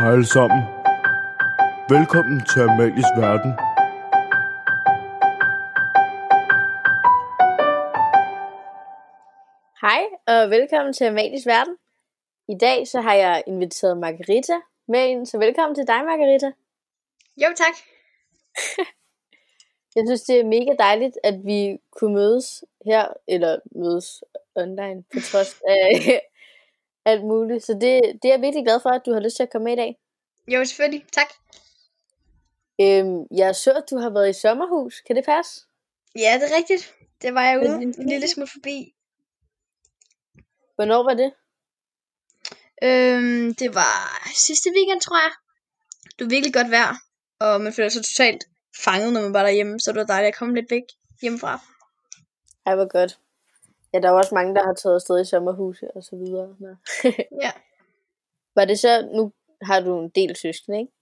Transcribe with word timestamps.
Hej 0.00 0.12
alle 0.12 0.26
sammen. 0.26 0.62
Velkommen 1.88 2.40
til 2.50 2.60
Amalies 2.60 3.10
Verden. 3.16 3.52
Hej 9.80 10.02
og 10.26 10.50
velkommen 10.50 10.92
til 10.92 11.04
Amalies 11.04 11.46
Verden. 11.46 11.76
I 12.48 12.56
dag 12.60 12.88
så 12.88 13.00
har 13.00 13.14
jeg 13.14 13.42
inviteret 13.46 13.98
Margarita 13.98 14.52
med 14.88 15.08
ind, 15.08 15.26
så 15.26 15.38
velkommen 15.38 15.74
til 15.74 15.86
dig 15.86 16.04
Margarita. 16.04 16.52
Jo, 17.36 17.48
tak. 17.56 17.76
Jeg 19.96 20.02
synes 20.06 20.22
det 20.22 20.40
er 20.40 20.44
mega 20.44 20.72
dejligt, 20.78 21.18
at 21.24 21.34
vi 21.44 21.78
kunne 21.90 22.14
mødes 22.14 22.64
her, 22.86 23.06
eller 23.28 23.58
mødes 23.74 24.24
online, 24.54 25.02
på 25.12 25.20
trods 25.20 25.60
af 25.68 26.20
alt 27.10 27.24
muligt. 27.24 27.64
Så 27.64 27.72
det, 27.72 28.00
det 28.22 28.24
er 28.24 28.34
jeg 28.34 28.40
virkelig 28.40 28.64
glad 28.64 28.80
for, 28.80 28.90
at 28.90 29.02
du 29.06 29.12
har 29.12 29.20
lyst 29.20 29.36
til 29.36 29.42
at 29.42 29.52
komme 29.52 29.64
med 29.64 29.72
i 29.72 29.76
dag. 29.76 29.96
Jo, 30.48 30.64
selvfølgelig. 30.64 31.04
Tak. 31.12 31.30
Øhm, 32.80 33.26
jeg 33.36 33.56
så, 33.56 33.72
at 33.72 33.84
du 33.90 33.96
har 33.98 34.10
været 34.10 34.30
i 34.30 34.40
sommerhus. 34.40 35.00
Kan 35.00 35.16
det 35.16 35.24
passe? 35.24 35.60
Ja, 36.16 36.40
det 36.40 36.52
er 36.52 36.56
rigtigt. 36.56 36.94
Det 37.22 37.34
var 37.34 37.42
jeg 37.42 37.58
ude 37.58 37.82
en 37.82 38.08
lille 38.08 38.28
smule 38.28 38.46
forbi. 38.46 38.94
Hvornår 40.74 41.02
var 41.02 41.14
det? 41.14 41.32
Øhm, 42.82 43.54
det 43.54 43.74
var 43.74 44.28
sidste 44.46 44.70
weekend, 44.76 45.00
tror 45.00 45.16
jeg. 45.16 45.32
Det 46.18 46.24
var 46.24 46.30
virkelig 46.30 46.54
godt 46.54 46.70
vejr, 46.70 46.94
og 47.40 47.60
man 47.60 47.72
føler 47.72 47.88
sig 47.88 48.04
totalt 48.04 48.44
fanget, 48.84 49.12
når 49.12 49.20
man 49.20 49.32
var 49.32 49.42
derhjemme, 49.42 49.80
så 49.80 49.92
det 49.92 49.98
var 49.98 50.06
dejligt 50.06 50.28
at 50.28 50.38
komme 50.38 50.54
lidt 50.54 50.70
væk 50.70 50.82
hjemmefra. 51.22 51.60
Ej, 52.66 52.74
hvor 52.74 52.88
godt. 52.88 53.18
Ja, 53.92 53.98
der 54.00 54.08
er 54.08 54.12
også 54.12 54.34
mange, 54.34 54.54
der 54.54 54.62
har 54.64 54.74
taget 54.74 54.94
afsted 54.94 55.20
i 55.20 55.24
sommerhuse 55.24 55.90
og 55.96 56.02
så 56.04 56.16
videre. 56.16 56.56
Nå. 56.60 56.68
Ja. 57.42 57.52
Var 58.56 58.64
det 58.64 58.78
så, 58.78 59.08
nu 59.14 59.32
har 59.62 59.80
du 59.80 60.00
en 60.00 60.08
del 60.08 60.36
søskende, 60.36 60.78
ikke? 60.80 60.92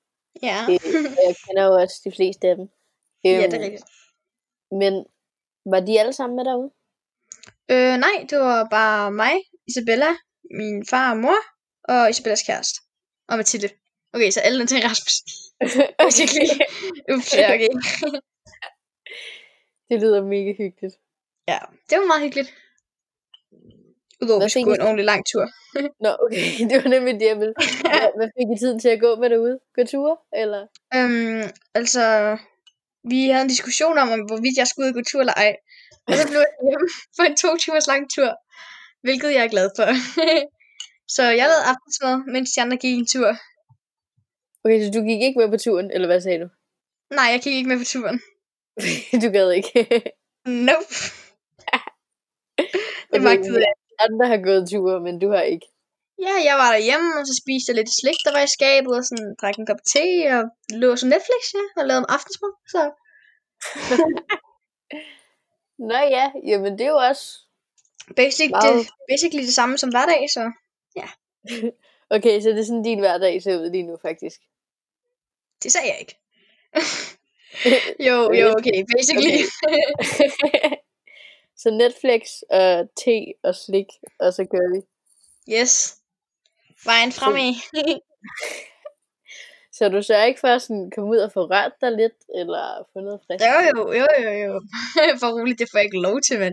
Ja, 0.42 0.58
Øh, 0.70 1.04
jeg 1.26 1.34
kender 1.46 1.64
jo 1.66 1.72
også 1.74 2.00
de 2.04 2.12
fleste 2.12 2.48
af 2.48 2.56
dem. 2.56 2.68
ja 3.24 3.28
det 3.30 3.44
er 3.44 3.44
Øhm, 3.54 3.62
rigtigt. 3.62 3.84
Men 4.70 5.06
var 5.72 5.80
de 5.80 6.00
alle 6.00 6.12
sammen 6.12 6.36
med 6.36 6.44
derude? 6.44 6.70
Øh, 7.70 7.96
nej, 8.06 8.26
det 8.30 8.38
var 8.38 8.68
bare 8.70 9.10
mig, 9.12 9.34
Isabella, 9.68 10.10
min 10.50 10.86
far 10.86 11.10
og 11.10 11.16
mor, 11.16 11.38
og 11.88 12.10
Isabellas 12.10 12.42
kæreste. 12.42 12.80
Og 13.28 13.36
Mathilde. 13.36 13.68
Okay, 14.12 14.30
så 14.30 14.40
alle 14.40 14.66
til 14.66 14.80
Rasmus. 14.82 15.14
Basically. 16.04 16.48
Ups, 17.14 17.34
ja, 17.36 17.54
okay. 17.54 17.68
Det 19.88 20.00
lyder 20.00 20.24
mega 20.24 20.52
hyggeligt. 20.58 20.94
Ja, 21.48 21.58
det 21.90 21.98
var 21.98 22.06
meget 22.06 22.22
hyggeligt. 22.22 22.54
Udover 24.22 24.40
at 24.40 24.44
vi 24.44 24.50
skulle 24.50 24.64
gå 24.64 24.74
en 24.74 24.86
ordentlig 24.88 25.04
lang 25.12 25.22
tur. 25.30 25.44
Nå, 26.04 26.10
okay. 26.24 26.46
Det 26.68 26.76
var 26.82 26.90
nemlig 26.96 27.14
det, 27.20 27.26
jeg 27.32 27.38
ville. 27.42 27.54
Hvad, 28.18 28.28
fik 28.36 28.48
I 28.54 28.58
tiden 28.62 28.78
til 28.80 28.88
at 28.88 29.00
gå 29.00 29.10
med 29.20 29.30
derude? 29.30 29.58
Gå 29.74 29.82
ture, 29.92 30.16
eller? 30.42 30.62
Øhm, 30.96 31.42
altså, 31.74 32.04
vi 33.10 33.18
havde 33.32 33.44
en 33.46 33.54
diskussion 33.56 33.98
om, 33.98 34.08
om 34.16 34.20
hvorvidt 34.28 34.56
jeg 34.58 34.66
skulle 34.66 34.84
ud 34.86 34.92
og 34.92 34.96
gå 34.98 35.02
tur 35.10 35.20
eller 35.20 35.38
ej. 35.46 35.56
Og 36.06 36.14
så 36.18 36.24
blev 36.30 36.40
jeg 36.46 36.54
hjemme 36.66 36.88
på 37.16 37.22
en 37.28 37.36
to 37.42 37.50
timers 37.56 37.86
lang 37.92 38.02
tur, 38.14 38.30
hvilket 39.06 39.30
jeg 39.36 39.42
er 39.44 39.54
glad 39.54 39.68
for. 39.76 39.86
så 41.16 41.22
jeg 41.22 41.46
lavede 41.50 41.68
aftensmad, 41.72 42.16
mens 42.34 42.52
de 42.52 42.62
andre 42.62 42.76
gik 42.76 42.94
en 42.98 43.06
tur. 43.14 43.30
Okay, 44.64 44.78
så 44.84 44.90
du 44.96 45.00
gik 45.10 45.22
ikke 45.22 45.38
med 45.40 45.48
på 45.54 45.58
turen, 45.64 45.90
eller 45.94 46.08
hvad 46.08 46.20
sagde 46.20 46.40
du? 46.44 46.48
Nej, 47.18 47.28
jeg 47.34 47.40
gik 47.44 47.54
ikke 47.54 47.68
med 47.68 47.78
på 47.78 47.88
turen. 47.94 48.20
du 49.22 49.28
gad 49.36 49.50
ikke. 49.50 49.72
Nope. 50.68 50.94
det 53.12 53.22
magtede 53.22 53.58
jeg. 53.66 53.74
Andre 54.04 54.26
har 54.32 54.40
gået 54.48 54.68
ture, 54.70 55.00
men 55.00 55.18
du 55.22 55.28
har 55.30 55.42
ikke. 55.42 55.66
Ja, 56.26 56.34
jeg 56.48 56.56
var 56.62 56.70
derhjemme, 56.76 57.08
og 57.18 57.26
så 57.26 57.34
spiste 57.42 57.68
jeg 57.70 57.76
lidt 57.76 57.92
slik, 58.00 58.18
der 58.24 58.32
var 58.36 58.42
i 58.44 58.54
skabet, 58.56 58.92
og 58.98 59.04
sådan 59.04 59.36
drak 59.40 59.56
en 59.58 59.66
kop 59.66 59.82
te, 59.92 60.06
og 60.36 60.42
lå 60.82 60.96
så 60.96 61.06
Netflix, 61.14 61.42
ja, 61.54 61.64
og 61.80 61.86
lavede 61.86 62.02
en 62.04 62.12
aftensmad. 62.16 62.52
Så 62.72 62.80
Nå 65.90 65.98
ja, 66.16 66.24
jamen 66.50 66.72
det 66.78 66.84
er 66.86 66.90
jo 66.96 67.00
også... 67.10 67.24
basic, 68.16 68.50
Wow. 68.50 68.60
det, 68.64 68.88
basically 69.10 69.44
det 69.48 69.54
samme 69.54 69.78
som 69.78 69.90
hverdag, 69.90 70.22
så 70.36 70.42
Okay, 72.16 72.40
så 72.40 72.48
det 72.48 72.58
er 72.58 72.64
sådan 72.64 72.82
din 72.82 72.98
hverdag 72.98 73.42
ser 73.42 73.58
ud 73.60 73.70
lige 73.70 73.82
nu, 73.82 73.96
faktisk. 74.02 74.40
det 75.62 75.72
sagde 75.72 75.88
jeg 75.88 75.98
ikke. 76.00 76.14
jo, 78.08 78.32
jo, 78.32 78.46
okay, 78.58 78.84
basically. 78.96 79.38
Så 81.58 81.70
Netflix 81.70 82.20
og 82.50 82.88
te 83.00 83.16
og 83.42 83.54
slik, 83.54 83.90
og 84.20 84.32
så 84.32 84.42
kører 84.52 84.70
vi. 84.74 84.80
Yes. 85.56 85.96
Vejen 86.84 87.12
fremad. 87.12 87.54
Så 89.78 89.88
du 89.88 90.02
sørger 90.02 90.24
ikke 90.24 90.40
for 90.40 90.58
sådan 90.58 90.90
komme 90.94 91.10
ud 91.10 91.20
og 91.26 91.32
få 91.32 91.40
rørt 91.52 91.74
dig 91.80 91.92
lidt, 91.92 92.18
eller 92.38 92.64
få 92.92 92.98
noget 93.00 93.20
frisk? 93.26 93.44
jo, 93.50 93.56
jo, 93.76 93.82
jo, 94.00 94.06
jo, 94.26 94.32
jo. 94.46 94.52
For 95.20 95.28
roligt, 95.36 95.58
det 95.58 95.68
får 95.70 95.78
jeg 95.78 95.84
ikke 95.84 96.06
lov 96.08 96.20
til, 96.20 96.36
men... 96.44 96.52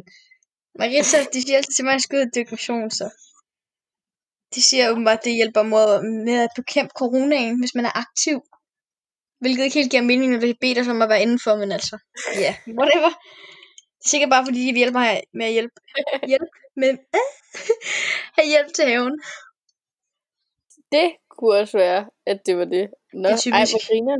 Marita, 0.80 1.18
de 1.34 1.42
siger 1.42 1.58
altid 1.58 1.74
til 1.74 1.86
mig, 1.86 1.92
at 1.92 1.98
jeg 1.98 2.02
skal 2.02 2.20
ud 2.20 2.32
dykke 2.36 2.52
motion, 2.52 2.92
så... 3.00 3.06
De 4.56 4.62
siger 4.62 4.92
åbenbart, 4.92 5.18
at 5.18 5.26
det 5.26 5.36
hjælper 5.40 5.64
mod, 5.64 5.90
med 6.26 6.38
at 6.46 6.56
bekæmpe 6.56 6.94
coronaen, 7.00 7.60
hvis 7.60 7.76
man 7.76 7.86
er 7.86 7.98
aktiv. 8.04 8.38
Hvilket 9.42 9.64
ikke 9.64 9.80
helt 9.80 9.92
giver 9.92 10.10
mening, 10.12 10.32
når 10.32 10.40
det 10.40 10.58
beder 10.62 10.84
dig 10.84 10.92
om 10.92 11.02
at 11.02 11.10
være 11.10 11.22
indenfor, 11.22 11.56
men 11.56 11.72
altså... 11.72 11.98
Ja, 12.44 12.54
yeah, 12.68 12.78
whatever. 12.80 13.12
Er 14.06 14.10
sikkert 14.10 14.30
bare, 14.30 14.46
fordi 14.46 14.60
de 14.68 14.78
hjælper 14.78 15.00
mig 15.00 15.24
med 15.34 15.46
at 15.46 15.52
hjælpe. 15.52 15.76
Hjælp 16.32 16.50
med... 16.76 16.90
Øh, 16.90 17.20
have 18.38 18.48
hjælp 18.48 18.74
til 18.74 18.86
haven. 18.86 19.22
Det 20.92 21.08
kunne 21.30 21.56
også 21.60 21.78
være, 21.78 22.10
at 22.26 22.40
det 22.46 22.58
var 22.58 22.66
det. 22.66 22.90
Nå, 23.14 23.30
Det 23.30 23.48
er 23.48 23.52
ej, 23.54 23.66
typisk. 23.66 23.88
griner. 23.88 24.18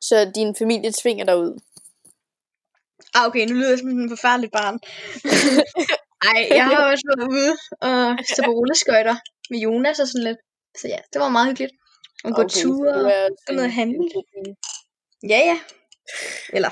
Så 0.00 0.32
din 0.34 0.54
familie 0.56 0.92
tvinger 0.92 1.24
dig 1.24 1.36
ud. 1.38 1.60
Ah, 3.14 3.26
okay, 3.26 3.46
nu 3.48 3.54
lyder 3.54 3.68
jeg 3.68 3.78
som 3.78 3.88
en 3.88 4.08
forfærdelig 4.08 4.50
barn. 4.50 4.76
Ej, 6.32 6.46
jeg 6.50 6.66
har 6.66 6.90
også 6.92 7.04
været 7.10 7.28
ude 7.36 7.52
og 7.90 8.18
stå 8.32 8.42
på 8.44 8.50
rulleskøjter 8.50 9.16
med 9.50 9.58
Jonas 9.58 9.98
og 10.00 10.08
sådan 10.08 10.24
lidt. 10.24 10.38
Så 10.80 10.88
ja, 10.88 10.98
det 11.12 11.20
var 11.20 11.28
meget 11.28 11.48
hyggeligt. 11.48 11.72
Og 12.24 12.30
gå 12.34 12.42
Okay, 12.42 12.48
så 12.48 12.62
ture. 12.62 13.12
er 13.12 13.28
gå 13.46 13.52
ned 13.54 13.64
og 13.64 13.72
handle. 13.72 14.08
Ja, 15.32 15.38
ja. 15.50 15.58
Eller, 16.52 16.70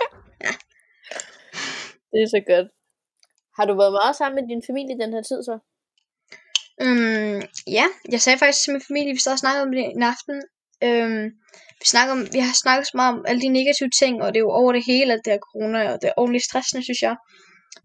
det 2.18 2.24
er 2.26 2.34
så 2.36 2.42
godt. 2.52 2.68
Har 3.56 3.64
du 3.66 3.74
været 3.80 3.92
meget 3.92 4.16
sammen 4.16 4.36
med 4.38 4.48
din 4.50 4.62
familie 4.68 5.00
den 5.02 5.12
her 5.14 5.22
tid 5.22 5.40
så? 5.48 5.58
øhm, 6.82 7.42
ja, 7.66 7.86
jeg 8.12 8.20
sagde 8.20 8.38
faktisk 8.38 8.64
til 8.64 8.72
min 8.72 8.88
familie, 8.88 9.12
vi 9.12 9.20
sad 9.20 9.32
og 9.32 9.38
snakkede 9.38 9.62
om 9.62 9.72
det 9.72 9.84
en 9.84 10.02
aften. 10.02 10.42
Øhm, 10.86 11.24
vi, 11.80 11.86
snakker 11.94 12.12
om, 12.12 12.22
vi 12.32 12.38
har 12.38 12.54
snakket 12.62 12.86
så 12.86 12.92
meget 12.94 13.14
om 13.14 13.24
alle 13.28 13.42
de 13.42 13.48
negative 13.48 13.90
ting, 14.00 14.22
og 14.22 14.28
det 14.28 14.38
er 14.38 14.46
jo 14.48 14.50
over 14.60 14.72
det 14.72 14.84
hele, 14.86 15.12
at 15.12 15.20
det 15.24 15.32
er 15.32 15.44
corona, 15.46 15.92
og 15.92 15.98
det 16.02 16.08
er 16.08 16.18
ordentligt 16.20 16.44
stressende, 16.44 16.84
synes 16.84 17.02
jeg. 17.02 17.16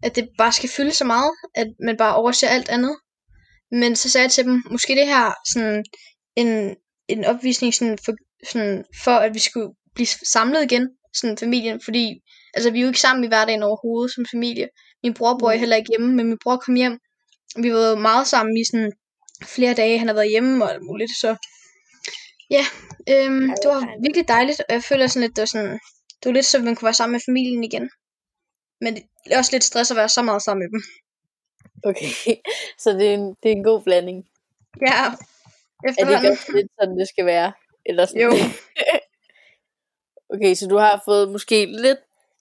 At 0.02 0.16
det 0.16 0.28
bare 0.38 0.52
skal 0.52 0.68
fylde 0.76 0.94
så 1.00 1.04
meget, 1.04 1.32
at 1.54 1.68
man 1.86 1.96
bare 1.96 2.16
overser 2.16 2.48
alt 2.48 2.68
andet. 2.68 2.96
Men 3.70 3.96
så 3.96 4.10
sagde 4.10 4.24
jeg 4.24 4.32
til 4.32 4.44
dem, 4.44 4.62
måske 4.70 4.96
det 5.00 5.06
her 5.06 5.34
sådan 5.52 5.84
en, 6.36 6.76
en 7.08 7.24
opvisning 7.24 7.74
sådan 7.74 7.98
for, 8.04 8.12
sådan 8.50 8.84
for, 9.04 9.16
at 9.26 9.34
vi 9.34 9.38
skulle 9.38 9.70
blive 9.94 10.06
samlet 10.06 10.62
igen, 10.62 10.88
sådan 11.14 11.38
familien, 11.38 11.80
fordi 11.84 12.06
altså, 12.54 12.70
vi 12.70 12.78
er 12.78 12.82
jo 12.82 12.88
ikke 12.88 13.00
sammen 13.00 13.24
i 13.24 13.28
hverdagen 13.28 13.62
overhovedet 13.62 14.14
som 14.14 14.24
familie. 14.32 14.68
Min 15.02 15.14
bror 15.14 15.38
bor 15.38 15.52
Mm. 15.52 15.58
heller 15.58 15.76
ikke 15.76 15.88
hjemme, 15.90 16.14
men 16.16 16.26
min 16.26 16.38
bror 16.44 16.56
kom 16.56 16.74
hjem. 16.74 16.98
Vi 17.56 17.72
var 17.72 17.94
meget 17.94 18.26
sammen 18.26 18.56
i 18.56 18.64
sådan 18.64 18.92
flere 19.44 19.74
dage, 19.74 19.98
han 19.98 20.08
har 20.08 20.14
været 20.14 20.30
hjemme 20.30 20.64
og 20.64 20.70
alt 20.72 20.82
muligt, 20.82 21.10
så 21.20 21.36
ja, 22.50 22.64
øhm, 23.10 23.48
det 23.62 23.66
var 23.72 24.00
virkelig 24.02 24.28
dejligt, 24.28 24.60
og 24.60 24.74
jeg 24.74 24.82
føler 24.84 25.06
sådan 25.06 25.22
lidt, 25.26 25.36
det 25.36 25.42
var 25.42 25.46
sådan, 25.46 25.72
det 26.20 26.24
var 26.24 26.32
lidt 26.32 26.46
så, 26.46 26.58
man 26.58 26.76
kunne 26.76 26.86
være 26.86 26.94
sammen 26.94 27.12
med 27.12 27.20
familien 27.28 27.64
igen. 27.64 27.90
Men 28.80 28.94
det 28.94 29.32
er 29.32 29.38
også 29.38 29.52
lidt 29.52 29.64
stress 29.64 29.90
at 29.90 29.96
være 29.96 30.08
så 30.08 30.22
meget 30.22 30.42
sammen 30.42 30.62
med 30.62 30.70
dem. 30.74 30.82
Okay, 31.90 32.10
så 32.82 32.90
det 32.92 33.08
er 33.10 33.14
en, 33.14 33.26
det 33.42 33.48
er 33.52 33.56
en 33.56 33.64
god 33.64 33.82
blanding. 33.82 34.24
Ja, 34.86 35.04
Er 35.04 35.10
det 35.86 35.98
ikke 35.98 36.04
efterhånden. 36.14 36.54
lidt 36.56 36.70
sådan, 36.80 36.98
det 36.98 37.08
skal 37.08 37.26
være? 37.26 37.52
Eller 37.86 38.06
sådan? 38.06 38.22
Jo. 38.22 38.30
okay, 40.34 40.54
så 40.54 40.66
du 40.66 40.76
har 40.76 41.02
fået 41.04 41.28
måske 41.32 41.66
lidt, 41.66 41.98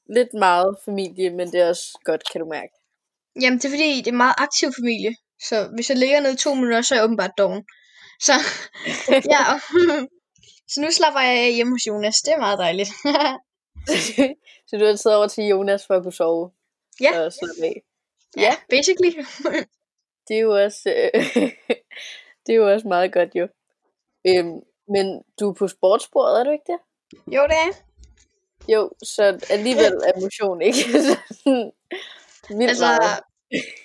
lidt 0.09 0.33
meget 0.33 0.77
familie, 0.85 1.29
men 1.29 1.51
det 1.51 1.59
er 1.61 1.69
også 1.69 1.99
godt, 2.03 2.23
kan 2.31 2.41
du 2.41 2.47
mærke. 2.47 2.73
Jamen, 3.41 3.59
det 3.59 3.65
er 3.65 3.69
fordi, 3.69 3.97
det 3.97 4.07
er 4.07 4.11
en 4.11 4.17
meget 4.17 4.35
aktiv 4.37 4.69
familie. 4.79 5.15
Så 5.39 5.69
hvis 5.75 5.89
jeg 5.89 5.97
ligger 5.97 6.19
ned 6.19 6.33
i 6.33 6.37
to 6.37 6.53
minutter, 6.53 6.81
så 6.81 6.95
er 6.95 6.99
jeg 6.99 7.03
åbenbart 7.03 7.31
doven. 7.37 7.63
Så, 8.19 8.33
ja. 9.33 9.43
så 10.71 10.81
nu 10.81 10.91
slapper 10.91 11.21
jeg 11.21 11.53
hjemme 11.55 11.73
hos 11.73 11.87
Jonas. 11.87 12.15
Det 12.25 12.33
er 12.33 12.37
meget 12.37 12.59
dejligt. 12.59 12.89
så 14.67 14.77
du 14.77 14.85
har 14.85 14.95
taget 14.95 15.17
over 15.17 15.27
til 15.27 15.43
Jonas 15.43 15.87
for 15.87 15.93
at 15.93 16.03
kunne 16.03 16.13
sove 16.13 16.51
ja, 17.01 17.19
og 17.19 17.33
slappe 17.33 17.63
af. 17.63 17.83
ja, 18.37 18.53
basically. 18.69 19.13
Det 20.27 20.35
er 20.37 20.39
jo 20.39 20.63
også, 20.63 20.89
øh, 20.89 21.23
det 22.45 22.53
er 22.53 22.55
jo 22.55 22.71
også 22.73 22.87
meget 22.87 23.13
godt 23.13 23.35
jo. 23.35 23.47
Øhm, 24.27 24.59
men 24.87 25.23
du 25.39 25.49
er 25.49 25.53
på 25.53 25.67
sportsbordet, 25.67 26.39
er 26.39 26.43
du 26.43 26.51
ikke 26.51 26.71
det? 26.71 26.79
jo, 27.35 27.41
det 27.43 27.57
er. 27.67 27.92
Jo, 28.67 28.91
så 29.03 29.39
alligevel 29.49 29.93
er 30.07 30.21
motion 30.21 30.61
ikke 30.61 30.77
så 30.77 31.17
sådan 31.37 31.71
vildt 32.49 32.69
Altså, 32.69 32.85
meget. 32.85 33.19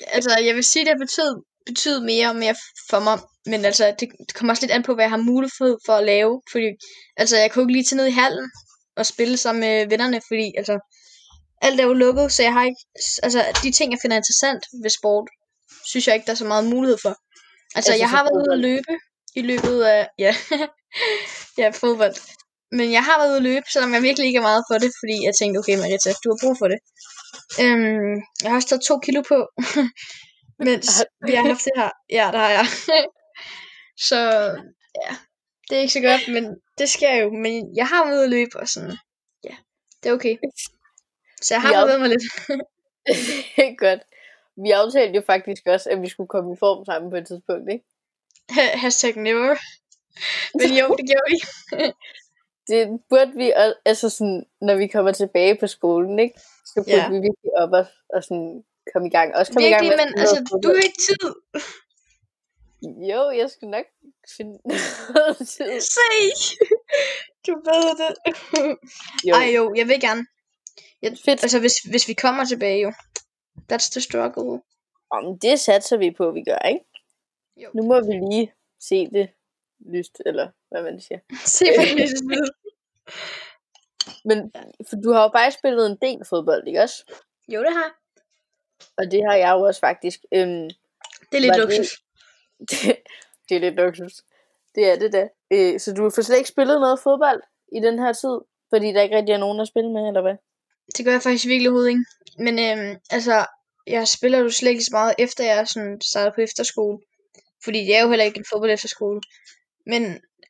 altså, 0.06 0.38
jeg 0.44 0.54
vil 0.54 0.64
sige, 0.64 0.84
det 0.84 0.92
har 0.92 0.98
betydet 0.98 1.42
betyde 1.66 2.04
mere 2.04 2.28
og 2.28 2.36
mere 2.36 2.54
for 2.90 3.00
mig. 3.00 3.18
Men 3.46 3.64
altså, 3.64 3.94
det, 4.00 4.08
det 4.28 4.34
kommer 4.34 4.52
også 4.52 4.62
lidt 4.62 4.72
an 4.72 4.82
på, 4.82 4.94
hvad 4.94 5.04
jeg 5.04 5.10
har 5.10 5.26
mulighed 5.32 5.76
for 5.86 5.92
at 5.92 6.04
lave. 6.04 6.42
Fordi, 6.52 6.68
altså, 7.16 7.36
jeg 7.36 7.50
kunne 7.50 7.62
ikke 7.62 7.72
lige 7.72 7.84
tage 7.84 7.96
ned 7.96 8.06
i 8.06 8.20
hallen 8.22 8.50
og 8.96 9.06
spille 9.06 9.36
sammen 9.36 9.60
med 9.60 9.86
vennerne, 9.88 10.20
fordi, 10.28 10.52
altså, 10.56 10.78
alt 11.62 11.80
er 11.80 11.84
jo 11.84 11.92
lukket, 11.92 12.32
så 12.32 12.42
jeg 12.42 12.52
har 12.52 12.64
ikke, 12.64 12.82
altså, 13.22 13.40
de 13.62 13.72
ting, 13.72 13.92
jeg 13.92 13.98
finder 14.02 14.16
interessant 14.16 14.62
ved 14.82 14.90
sport, 14.90 15.28
synes 15.84 16.06
jeg 16.06 16.14
ikke, 16.14 16.26
der 16.26 16.32
er 16.32 16.42
så 16.44 16.44
meget 16.44 16.64
mulighed 16.64 16.98
for. 17.02 17.08
Altså, 17.08 17.18
Altså, 17.76 17.92
jeg 17.94 18.10
har 18.10 18.22
været 18.22 18.42
ude 18.42 18.52
at 18.52 18.58
løbe 18.58 18.92
i 19.34 19.42
løbet 19.42 19.82
af, 19.82 20.08
ja, 20.18 20.36
ja, 21.62 21.68
fodbold. 21.70 22.14
Men 22.72 22.92
jeg 22.92 23.04
har 23.04 23.18
været 23.18 23.30
ude 23.30 23.36
at 23.36 23.42
løbe, 23.42 23.66
selvom 23.72 23.94
jeg 23.94 24.02
virkelig 24.02 24.26
ikke 24.26 24.36
er 24.36 24.48
meget 24.50 24.64
for 24.70 24.78
det, 24.78 24.90
fordi 25.00 25.14
jeg 25.26 25.34
tænkte, 25.40 25.58
okay 25.58 25.76
Marita, 25.78 26.10
du 26.24 26.28
har 26.32 26.38
brug 26.42 26.56
for 26.58 26.68
det. 26.72 26.78
Øhm, 27.62 28.14
jeg 28.42 28.48
har 28.50 28.56
også 28.56 28.68
taget 28.68 28.82
to 28.88 28.98
kilo 28.98 29.22
på, 29.32 29.38
mens 30.68 30.86
vi 31.26 31.32
har 31.34 31.44
haft 31.52 31.64
det 31.64 31.72
her. 31.76 31.90
Ja, 32.18 32.26
der 32.32 32.38
har 32.38 32.50
jeg. 32.58 32.66
så 34.08 34.18
ja, 35.02 35.10
det 35.68 35.76
er 35.76 35.80
ikke 35.80 35.92
så 35.98 36.00
godt, 36.00 36.24
men 36.34 36.44
det 36.78 36.88
sker 36.88 37.14
jo. 37.22 37.30
Men 37.44 37.76
jeg 37.76 37.86
har 37.86 38.04
været 38.04 38.16
ude 38.16 38.24
at 38.24 38.30
løbe, 38.30 38.56
og 38.62 38.68
sådan, 38.68 38.96
ja, 39.44 39.56
det 40.02 40.08
er 40.08 40.12
okay. 40.14 40.36
Så 41.42 41.54
jeg 41.54 41.60
har 41.62 41.72
Ja. 41.72 41.80
bevæget 41.84 42.00
mig 42.00 42.08
lidt. 42.14 42.24
Godt. 43.84 44.00
Vi 44.64 44.70
aftalte 44.70 45.14
jo 45.16 45.22
faktisk 45.26 45.62
også, 45.66 45.90
at 45.90 46.02
vi 46.02 46.08
skulle 46.08 46.28
komme 46.28 46.52
i 46.54 46.58
form 46.58 46.84
sammen 46.84 47.10
på 47.10 47.16
et 47.16 47.26
tidspunkt, 47.26 47.66
ikke? 47.72 47.84
Hashtag 48.82 49.16
never. 49.16 49.56
Men 50.58 50.68
jo, 50.80 50.86
det 50.98 51.04
gjorde 51.10 51.28
vi. 51.32 51.38
Det 52.68 53.00
burde 53.10 53.32
vi, 53.34 53.50
al- 53.56 53.74
altså 53.84 54.08
sådan, 54.08 54.46
når 54.60 54.76
vi 54.76 54.86
kommer 54.86 55.12
tilbage 55.12 55.56
på 55.60 55.66
skolen, 55.66 56.18
ikke? 56.18 56.40
Så 56.40 56.72
burde 56.76 56.90
Ja. 56.96 57.08
vi 57.08 57.14
virkelig 57.14 57.52
op 57.56 57.72
og, 57.72 57.86
og 58.14 58.24
sådan 58.24 58.64
komme 58.92 59.08
i 59.08 59.10
gang. 59.10 59.34
Også 59.36 59.52
komme 59.52 59.68
i 59.68 59.70
gang 59.70 59.82
Virkelig, 59.84 60.04
med 60.06 60.12
men 60.14 60.20
altså, 60.20 60.34
noget 60.50 60.62
du 60.62 60.68
har 60.68 60.74
ikke 60.88 61.02
tid. 61.08 61.32
Jo, 63.10 63.30
jeg 63.30 63.50
skal 63.50 63.68
nok 63.68 63.84
finde 64.36 64.58
noget 65.14 65.36
tid. 65.56 65.80
Se! 65.80 66.10
Du 67.46 67.52
ved 67.52 67.96
det. 68.02 68.14
Jo, 69.28 69.34
Ej 69.34 69.52
jo, 69.56 69.74
jeg 69.76 69.86
vil 69.88 70.00
gerne. 70.00 70.26
Jeg, 71.02 71.16
fedt. 71.24 71.42
altså, 71.42 71.58
hvis, 71.60 71.72
hvis 71.90 72.08
vi 72.08 72.12
kommer 72.14 72.44
tilbage 72.44 72.80
jo. 72.82 72.92
That's 73.72 73.90
the 73.92 74.00
struggle. 74.00 74.60
Om 75.10 75.38
det 75.38 75.60
satser 75.60 75.96
vi 75.96 76.10
på, 76.10 76.30
vi 76.30 76.42
gør, 76.44 76.58
ikke? 76.68 76.84
Jo. 77.56 77.68
Nu 77.74 77.82
må 77.82 78.00
vi 78.00 78.12
lige 78.32 78.52
se 78.80 79.06
det 79.12 79.28
lyst, 79.94 80.22
eller 80.26 80.48
hvad 80.70 80.82
man 80.82 81.00
siger. 81.00 81.18
Se 81.58 81.64
på 81.76 81.82
side. 81.82 82.50
Men 84.24 84.52
for 84.88 84.96
du 84.96 85.12
har 85.12 85.22
jo 85.22 85.28
bare 85.28 85.52
spillet 85.52 85.86
en 85.90 85.96
del 86.02 86.24
fodbold, 86.28 86.66
ikke 86.68 86.80
også? 86.82 87.04
Jo, 87.48 87.60
det 87.60 87.72
har. 87.72 87.90
Og 88.98 89.10
det 89.10 89.20
har 89.28 89.34
jeg 89.36 89.50
jo 89.52 89.60
også 89.60 89.80
faktisk. 89.80 90.18
Øhm, 90.34 90.68
Det 91.30 91.36
er 91.36 91.40
lidt 91.40 91.54
det- 91.54 91.60
luksus. 91.62 91.90
det, 92.70 92.96
det 93.48 93.56
er 93.56 93.60
lidt 93.60 93.74
luksus. 93.74 94.12
Det 94.74 94.90
er 94.90 94.96
det 94.98 95.12
da. 95.12 95.28
Øh, 95.52 95.80
så 95.80 95.94
du 95.94 96.02
har 96.02 96.22
slet 96.22 96.36
ikke 96.38 96.48
spillet 96.48 96.80
noget 96.80 97.00
fodbold 97.00 97.42
i 97.76 97.80
den 97.80 97.98
her 97.98 98.12
tid? 98.12 98.36
Fordi 98.72 98.92
der 98.92 99.02
ikke 99.02 99.16
rigtig 99.16 99.32
er 99.32 99.38
nogen 99.38 99.60
at 99.60 99.68
spille 99.68 99.90
med, 99.92 100.08
eller 100.08 100.20
hvad? 100.22 100.36
Det 100.96 101.04
gør 101.04 101.12
jeg 101.12 101.22
faktisk 101.22 101.46
virkelig 101.46 101.68
overhovedet 101.68 101.90
ikke. 101.90 102.04
Men 102.38 102.54
øhm, 102.58 102.96
altså, 103.10 103.46
jeg 103.86 104.08
spiller 104.08 104.38
jo 104.38 104.50
slet 104.50 104.70
ikke 104.70 104.84
så 104.84 104.90
meget, 104.92 105.14
efter 105.18 105.44
jeg 105.44 105.68
sådan 105.68 106.00
startede 106.00 106.34
på 106.34 106.40
efterskole. 106.40 106.98
Fordi 107.64 107.78
det 107.78 107.96
er 107.96 108.02
jo 108.02 108.08
heller 108.08 108.24
ikke 108.24 108.38
en 108.38 108.44
fodbold 108.52 108.70
efterskole. 108.70 109.20
Men 109.88 110.02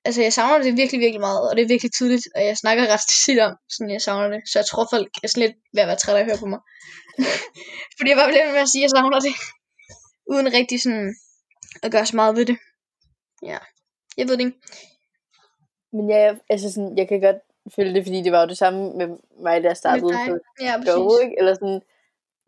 altså, 0.05 0.23
jeg 0.23 0.33
savner 0.33 0.65
det 0.65 0.77
virkelig, 0.77 1.01
virkelig 1.01 1.21
meget. 1.21 1.51
Og 1.51 1.57
det 1.57 1.63
er 1.63 1.69
virkelig 1.75 1.93
tydeligt, 1.93 2.27
og 2.37 2.41
jeg 2.45 2.57
snakker 2.57 2.93
ret 2.93 3.07
tit 3.25 3.39
om, 3.47 3.53
sådan 3.69 3.91
jeg 3.91 4.03
savner 4.03 4.29
det. 4.29 4.41
Så 4.51 4.59
jeg 4.59 4.67
tror, 4.67 4.87
folk 4.95 5.09
er 5.23 5.29
sådan 5.29 5.43
lidt 5.47 5.57
ved 5.75 5.83
at 5.83 5.89
være 5.89 5.97
trætte 5.97 6.19
af 6.19 6.23
at 6.25 6.31
høre 6.31 6.43
på 6.43 6.47
mig. 6.47 6.61
Fordi 7.97 8.09
jeg 8.11 8.19
bare 8.21 8.31
bliver 8.33 8.53
med 8.53 8.67
at 8.67 8.73
sige, 8.73 8.83
at 8.83 8.87
jeg 8.87 8.91
savner 8.91 9.21
det. 9.27 9.35
Uden 10.33 10.53
rigtig 10.59 10.79
sådan 10.83 11.15
at 11.83 11.93
gøre 11.93 12.07
så 12.07 12.17
meget 12.17 12.37
ved 12.37 12.47
det. 12.47 12.59
Ja, 13.51 13.59
jeg 14.19 14.29
ved 14.29 14.37
det 14.37 14.45
ikke. 14.45 14.59
Men 15.93 16.11
ja, 16.11 16.19
jeg, 16.27 16.39
altså 16.51 16.73
sådan, 16.73 16.99
jeg 16.99 17.09
kan 17.09 17.21
godt 17.21 17.41
føle 17.77 17.95
det, 17.95 18.05
fordi 18.05 18.23
det 18.23 18.33
var 18.33 18.41
jo 18.41 18.49
det 18.49 18.59
samme 18.59 18.81
med 18.99 19.09
mig, 19.43 19.63
da 19.63 19.69
jeg 19.69 19.77
startede 19.77 20.03
på 20.03 20.11
Ja, 20.61 20.75
ikke? 21.23 21.35
Eller 21.39 21.55
sådan, 21.55 21.81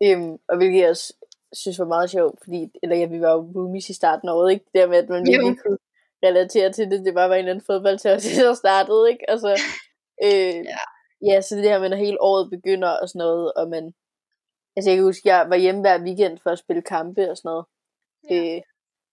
øhm, 0.03 0.37
og 0.49 0.57
hvilket 0.57 0.79
jeg 0.79 0.89
også 0.89 1.13
synes 1.53 1.79
var 1.79 1.85
meget 1.85 2.09
sjovt, 2.09 2.39
fordi, 2.43 2.71
eller 2.83 2.95
ja, 2.95 3.05
vi 3.05 3.21
var 3.21 3.31
jo 3.31 3.51
roomies 3.55 3.89
i 3.89 3.93
starten 3.93 4.29
af 4.29 4.33
året, 4.33 4.51
ikke? 4.53 4.65
Det 4.65 4.79
der 4.81 4.87
med, 4.87 4.97
at 4.97 5.09
man 5.09 5.27
Jo. 5.27 5.31
virkelig 5.31 5.63
kunne 5.65 5.77
relatere 6.23 6.71
til 6.71 6.91
det, 6.91 7.05
det 7.05 7.13
bare 7.13 7.29
var 7.29 7.35
en 7.35 7.39
eller 7.39 7.51
anden 7.51 7.65
fodbold 7.65 7.97
til 7.99 8.11
os, 8.11 8.23
der 8.37 8.53
startede, 8.53 9.09
ikke? 9.11 9.29
Altså, 9.29 9.49
øh, 10.25 10.55
Ja. 10.71 10.77
ja, 11.29 11.41
så 11.41 11.55
det 11.55 11.63
her 11.63 11.79
med, 11.79 11.89
når 11.89 11.97
hele 11.97 12.21
året 12.21 12.49
begynder 12.49 12.89
og 12.89 13.09
sådan 13.09 13.19
noget, 13.19 13.53
og 13.53 13.69
man, 13.69 13.93
altså 14.75 14.89
jeg 14.89 14.97
kan 14.97 15.03
huske, 15.05 15.29
jeg 15.29 15.45
var 15.49 15.55
hjemme 15.55 15.81
hver 15.81 16.03
weekend 16.03 16.37
for 16.43 16.49
at 16.49 16.59
spille 16.59 16.81
kampe 16.81 17.29
og 17.31 17.37
sådan 17.37 17.49
noget, 17.49 17.65
Ja. 18.29 18.55
øh, 18.55 18.61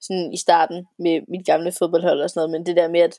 sådan 0.01 0.33
i 0.33 0.37
starten 0.37 0.87
med 0.99 1.21
mit 1.29 1.47
gamle 1.47 1.73
fodboldhold 1.79 2.21
og 2.23 2.31
sådan 2.31 2.39
noget, 2.41 2.51
men 2.51 2.67
det 2.67 2.77
der 2.77 2.89
med, 2.89 3.01
at, 3.01 3.19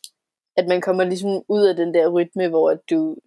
at 0.57 0.68
man 0.68 0.81
kommer 0.81 1.03
ligesom 1.03 1.44
ud 1.47 1.63
af 1.68 1.75
den 1.75 1.94
der 1.94 2.07
rytme, 2.07 2.47
hvor 2.47 2.74
du 2.89 3.18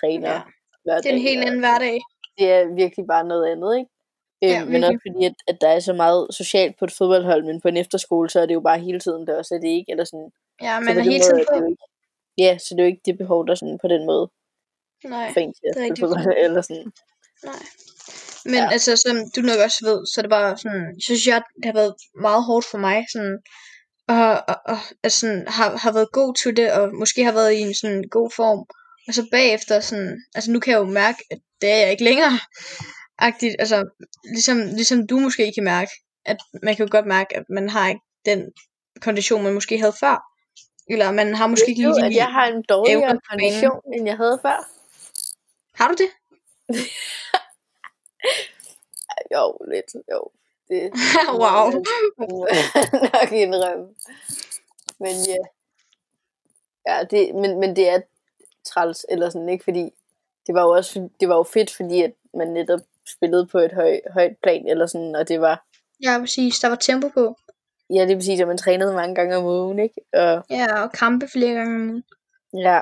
træner 0.00 0.30
Ja. 0.32 0.40
hver 0.84 0.96
Det 1.00 1.06
er 1.10 1.14
en 1.14 1.20
helt 1.20 1.44
anden 1.44 1.58
hverdag. 1.60 1.98
det 2.38 2.52
er 2.52 2.74
virkelig 2.74 3.06
bare 3.06 3.24
noget 3.24 3.46
andet, 3.52 3.78
ikke? 3.78 3.90
Øhm, 4.42 4.50
Ja, 4.52 4.58
men 4.64 4.72
virkelig. 4.72 4.88
også 4.88 4.98
fordi, 5.08 5.24
at, 5.26 5.34
at 5.48 5.60
der 5.60 5.68
er 5.68 5.80
så 5.80 5.92
meget 5.92 6.26
socialt 6.30 6.78
på 6.78 6.84
et 6.84 6.92
fodboldhold, 6.98 7.44
men 7.44 7.60
på 7.60 7.68
en 7.68 7.76
efterskole, 7.76 8.30
så 8.30 8.40
er 8.40 8.46
det 8.46 8.54
jo 8.54 8.60
bare 8.60 8.78
hele 8.80 9.00
tiden 9.00 9.26
der, 9.26 9.42
så 9.42 9.54
er 9.54 9.58
det 9.58 9.68
ikke, 9.68 9.90
eller 9.92 10.04
sådan, 10.04 10.30
Ja, 10.62 10.76
så 10.80 10.84
man 10.84 10.98
er 10.98 11.02
hele 11.02 11.20
tiden 11.20 11.44
på. 11.52 11.64
ikke, 11.70 11.84
ja, 12.38 12.58
så 12.58 12.68
det 12.74 12.80
er 12.80 12.84
jo 12.84 12.92
ikke 12.94 13.02
det 13.04 13.18
behov, 13.18 13.46
der 13.46 13.54
sådan 13.54 13.78
på 13.82 13.88
den 13.88 14.06
måde 14.06 14.30
Nej, 15.04 15.32
for 15.32 15.40
en 15.40 15.52
til 15.54 15.62
det 15.62 15.80
er 15.80 15.84
rigtigt. 15.84 16.00
fodbold, 16.00 16.36
eller 16.46 16.62
sådan. 16.62 16.92
nej. 17.44 17.62
Men 18.44 18.54
Ja. 18.54 18.68
altså, 18.72 18.96
som 18.96 19.16
du 19.36 19.40
nok 19.40 19.58
også 19.66 19.80
ved, 19.88 19.98
så 20.06 20.14
er 20.20 20.22
det 20.22 20.30
bare 20.30 20.58
sådan, 20.58 20.82
jeg 20.96 21.02
synes 21.08 21.26
jeg, 21.26 21.42
det 21.56 21.64
har 21.64 21.72
været 21.82 21.94
meget 22.26 22.44
hårdt 22.44 22.66
for 22.66 22.78
mig, 22.78 22.98
sådan, 23.12 23.36
og, 24.08 24.32
og, 24.50 24.56
og 24.72 24.78
altså, 25.02 25.20
sådan, 25.20 25.44
har, 25.48 25.76
har 25.84 25.92
været 25.92 26.12
god 26.12 26.34
til 26.42 26.56
det, 26.56 26.72
og 26.72 26.94
måske 26.94 27.24
har 27.24 27.32
været 27.32 27.52
i 27.52 27.60
en 27.60 27.74
sådan 27.74 28.02
god 28.10 28.30
form, 28.36 28.60
og 29.08 29.14
så 29.14 29.22
bagefter 29.32 29.80
sådan, 29.80 30.12
altså 30.34 30.50
nu 30.52 30.60
kan 30.60 30.72
jeg 30.72 30.78
jo 30.78 30.84
mærke, 30.84 31.18
at 31.30 31.38
det 31.60 31.70
er 31.70 31.76
jeg 31.76 31.90
ikke 31.90 32.04
længere, 32.04 32.38
agtigt, 33.20 33.56
altså, 33.58 33.88
ligesom, 34.24 34.58
ligesom 34.58 35.06
du 35.06 35.18
måske 35.18 35.52
kan 35.54 35.64
mærke, 35.64 35.90
at 36.24 36.36
man 36.62 36.76
kan 36.76 36.86
jo 36.86 36.92
godt 36.92 37.06
mærke, 37.06 37.36
at 37.36 37.44
man 37.48 37.68
har 37.68 37.88
ikke 37.88 38.00
den 38.24 38.52
kondition, 39.00 39.42
man 39.42 39.54
måske 39.54 39.78
havde 39.78 39.92
før, 40.00 40.22
eller 40.88 41.12
man 41.12 41.34
har 41.34 41.46
måske 41.46 41.68
ikke 41.68 41.82
lige 41.82 42.04
at 42.04 42.14
jeg 42.14 42.26
har 42.26 42.46
en 42.46 42.62
dårligere 42.68 43.20
kondition, 43.30 43.80
end 43.94 44.06
jeg 44.06 44.16
havde 44.16 44.38
før. 44.42 44.68
Har 45.74 45.88
du 45.88 45.94
det? 45.94 46.10
Jo, 49.34 49.58
lidt, 49.70 49.94
jo. 50.12 50.30
Det 50.68 50.92
wow. 51.42 51.70
nok 53.14 53.32
indrømme. 53.32 53.86
Men 55.00 55.14
ja. 55.26 55.42
Ja, 56.88 57.04
det, 57.04 57.34
men, 57.34 57.60
men 57.60 57.76
det 57.76 57.88
er 57.88 58.00
træls, 58.64 59.06
eller 59.08 59.30
sådan, 59.30 59.48
ikke? 59.48 59.64
Fordi 59.64 59.90
det 60.46 60.54
var 60.54 60.62
jo 60.62 60.70
også, 60.70 61.08
det 61.20 61.28
var 61.28 61.36
jo 61.36 61.42
fedt, 61.42 61.74
fordi 61.74 62.02
at 62.02 62.12
man 62.34 62.48
netop 62.48 62.80
spillede 63.16 63.46
på 63.46 63.58
et 63.58 63.72
høj, 63.72 64.00
højt 64.12 64.36
plan, 64.42 64.66
eller 64.68 64.86
sådan, 64.86 65.14
og 65.16 65.28
det 65.28 65.40
var, 65.40 65.66
Ja, 66.02 66.18
præcis. 66.18 66.58
Der 66.60 66.68
var 66.68 66.76
tempo 66.76 67.08
på. 67.08 67.34
ja, 67.94 68.06
det 68.06 68.16
vil 68.16 68.24
sige, 68.24 68.42
at 68.42 68.48
man 68.48 68.58
trænede 68.58 68.92
mange 68.94 69.14
gange 69.14 69.36
om 69.36 69.44
ugen, 69.44 69.78
ikke? 69.78 69.94
Og 70.12 70.44
Ja, 70.50 70.82
og 70.82 70.92
kampe 70.92 71.28
flere 71.28 71.54
gange 71.54 71.74
om 71.76 71.88
ugen. 71.90 72.04
ja, 72.54 72.80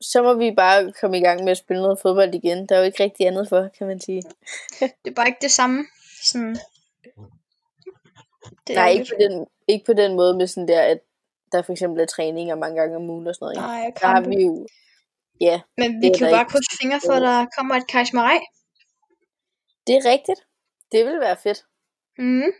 så 0.00 0.22
må 0.22 0.34
vi 0.34 0.50
bare 0.56 0.92
komme 1.00 1.18
i 1.18 1.22
gang 1.22 1.44
med 1.44 1.50
at 1.50 1.56
spille 1.56 1.82
noget 1.82 1.98
fodbold 2.02 2.34
igen. 2.34 2.66
Der 2.66 2.74
er 2.74 2.78
jo 2.78 2.84
ikke 2.84 3.02
rigtig 3.02 3.26
andet 3.26 3.48
for, 3.48 3.68
kan 3.78 3.86
man 3.86 4.00
sige. 4.00 4.22
Det 5.04 5.10
er 5.10 5.14
bare 5.14 5.26
ikke 5.26 5.38
det 5.42 5.50
samme. 5.50 5.84
Sådan... 6.24 6.56
Det 8.66 8.74
Nej, 8.76 8.84
er 8.84 8.88
ikke 8.88 9.06
på, 9.08 9.14
den, 9.20 9.46
ikke 9.68 9.84
på 9.86 9.92
den 9.92 10.16
måde 10.16 10.36
med 10.36 10.46
sådan 10.46 10.68
der, 10.68 10.82
at 10.82 10.98
der 11.52 11.62
for 11.62 11.72
eksempel 11.72 12.00
er 12.02 12.06
træninger 12.06 12.54
mange 12.54 12.80
gange 12.80 12.96
om 12.96 13.10
ugen 13.10 13.26
og 13.26 13.34
sådan 13.34 13.44
noget. 13.44 13.56
Ikke? 13.56 13.66
Nej, 13.66 13.92
Der 14.00 14.06
har 14.06 14.20
vi 14.20 14.42
jo, 14.44 14.66
ja, 15.40 15.60
Men 15.76 16.02
vi 16.02 16.08
kan 16.18 16.28
jo 16.28 16.36
bare 16.36 16.50
krydse 16.52 16.78
fingre 16.80 17.00
for, 17.06 17.12
at 17.12 17.22
der 17.22 17.46
kommer 17.56 17.74
et 17.74 17.86
kajsmarej. 17.88 18.40
det 19.86 19.94
er 19.96 20.04
rigtigt. 20.04 20.40
Det 20.92 21.06
vil 21.06 21.20
være 21.20 21.36
fedt. 21.42 21.64
Mm. 22.18 22.50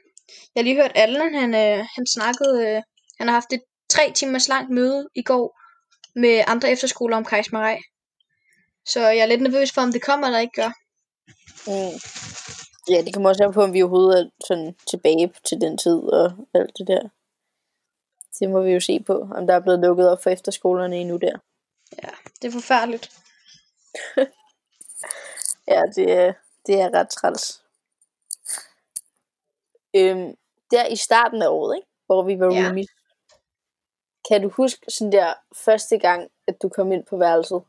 Jeg 0.54 0.60
har 0.60 0.62
lige 0.62 0.80
hørt 0.82 0.92
Allan, 0.94 1.34
han, 1.34 1.54
øh, 1.54 1.87
han 1.94 2.06
snakkede, 2.06 2.54
øh, 2.66 2.82
han 3.18 3.28
har 3.28 3.34
haft 3.34 3.52
et 3.52 3.62
tre 3.88 4.12
timers 4.12 4.49
langt 4.49 4.70
møde 4.70 5.08
i 5.14 5.22
går 5.22 5.58
med 6.14 6.44
andre 6.46 6.70
efterskoler 6.70 7.16
om 7.16 7.25
kajsmarej. 7.25 7.78
Så 8.87 9.00
jeg 9.00 9.18
er 9.18 9.26
lidt 9.26 9.42
nervøs 9.42 9.72
for, 9.72 9.82
om 9.82 9.92
det 9.92 10.02
kommer 10.02 10.26
eller 10.26 10.38
ikke 10.40 10.62
gør. 10.62 10.72
Mm. 11.66 11.96
Ja, 12.90 13.02
det 13.04 13.14
kommer 13.14 13.28
også 13.28 13.44
an 13.44 13.52
på, 13.52 13.62
om 13.62 13.72
vi 13.72 13.82
overhovedet 13.82 14.20
er 14.20 14.30
sådan 14.46 14.76
tilbage 14.90 15.32
til 15.44 15.60
den 15.60 15.78
tid 15.78 15.99
og 15.99 16.32
alt 16.54 16.78
det 16.78 16.87
der. 16.87 17.08
Det 18.38 18.50
må 18.50 18.62
vi 18.62 18.70
jo 18.70 18.80
se 18.80 19.02
på, 19.06 19.28
om 19.34 19.46
der 19.46 19.54
er 19.54 19.60
blevet 19.60 19.80
lukket 19.80 20.10
op 20.10 20.22
for 20.22 20.30
efterskolerne 20.30 20.96
endnu 20.96 21.16
der. 21.16 21.38
Det 22.42 22.49
er 22.49 22.52
forfærdeligt. 22.52 23.11
Ja, 25.68 25.82
det 25.97 26.12
er, 26.12 26.32
det 26.66 26.80
er 26.80 26.94
ret 26.94 27.09
træls. 27.11 27.62
Øhm, 29.97 30.35
der 30.70 30.87
i 30.87 30.97
starten 30.97 31.42
af 31.42 31.49
året, 31.49 31.76
ikke? 31.76 31.88
hvor 32.06 32.23
vi 32.23 32.38
var 32.38 32.54
Ja. 32.54 32.61
roomies, 32.66 32.88
kan 34.28 34.42
du 34.42 34.49
huske 34.49 34.90
sådan 34.90 35.12
der 35.12 35.35
første 35.56 35.99
gang, 35.99 36.30
at 36.49 36.62
du 36.62 36.68
kom 36.68 36.92
ind 36.92 37.04
på 37.06 37.16
værelset, 37.16 37.62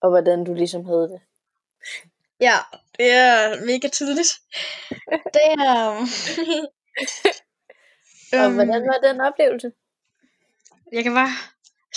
og 0.00 0.10
hvordan 0.10 0.44
du 0.44 0.54
ligesom 0.54 0.84
havde 0.84 1.08
det? 1.08 1.20
Ja, 2.40 2.56
det 2.98 3.10
er 3.10 3.64
mega 3.66 3.88
tydeligt. 3.88 4.28
Det 5.34 5.46
er... 5.58 6.06
Og 8.32 8.44
Øhm, 8.44 8.54
hvordan 8.54 8.82
var 8.86 8.98
den 9.08 9.20
oplevelse? 9.20 9.72
Jeg 10.92 11.02
kan 11.04 11.14
bare... 11.14 11.28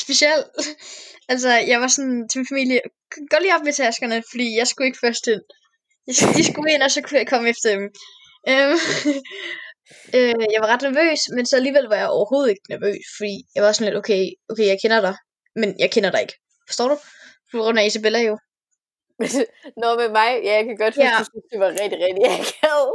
Specielt... 0.03 0.45
altså, 1.31 1.49
jeg 1.49 1.81
var 1.81 1.87
sådan 1.87 2.27
til 2.29 2.39
min 2.39 2.47
familie... 2.51 2.79
Gå 3.31 3.37
lige 3.41 3.55
op 3.55 3.63
med 3.63 3.73
taskerne, 3.73 4.23
fordi 4.31 4.57
jeg 4.57 4.67
skulle 4.67 4.87
ikke 4.87 5.03
først 5.05 5.27
ind. 5.27 5.41
De 6.37 6.43
skulle 6.51 6.73
ind, 6.73 6.83
og 6.83 6.91
så 6.91 7.01
kunne 7.01 7.19
jeg 7.19 7.27
komme 7.27 7.49
efter 7.49 7.69
dem. 7.75 7.83
Øhm, 8.49 8.79
øh, 10.17 10.43
jeg 10.53 10.59
var 10.61 10.69
ret 10.73 10.81
nervøs, 10.81 11.19
men 11.35 11.45
så 11.45 11.55
alligevel 11.55 11.85
var 11.91 11.95
jeg 11.95 12.09
overhovedet 12.09 12.49
ikke 12.49 12.69
nervøs, 12.69 13.05
fordi 13.17 13.35
jeg 13.55 13.63
var 13.63 13.71
sådan 13.71 13.87
lidt, 13.87 13.97
okay, 14.01 14.21
okay, 14.51 14.67
jeg 14.71 14.77
kender 14.83 15.01
dig, 15.01 15.15
men 15.55 15.69
jeg 15.79 15.91
kender 15.91 16.11
dig 16.11 16.21
ikke. 16.21 16.35
Forstår 16.69 16.87
du? 16.87 16.95
På 17.51 17.57
grund 17.61 17.79
af 17.79 17.85
Isabella 17.85 18.19
jo. 18.29 18.35
Nå, 19.81 19.87
med 20.01 20.09
mig, 20.19 20.29
ja, 20.47 20.53
jeg 20.57 20.65
kan 20.65 20.77
godt 20.83 20.95
huske, 20.95 21.07
Ja. 21.07 21.23
synes, 21.29 21.45
det 21.51 21.59
var 21.63 21.69
rigtig, 21.81 21.99
rigtig 22.05 22.25
akavet. 22.37 22.93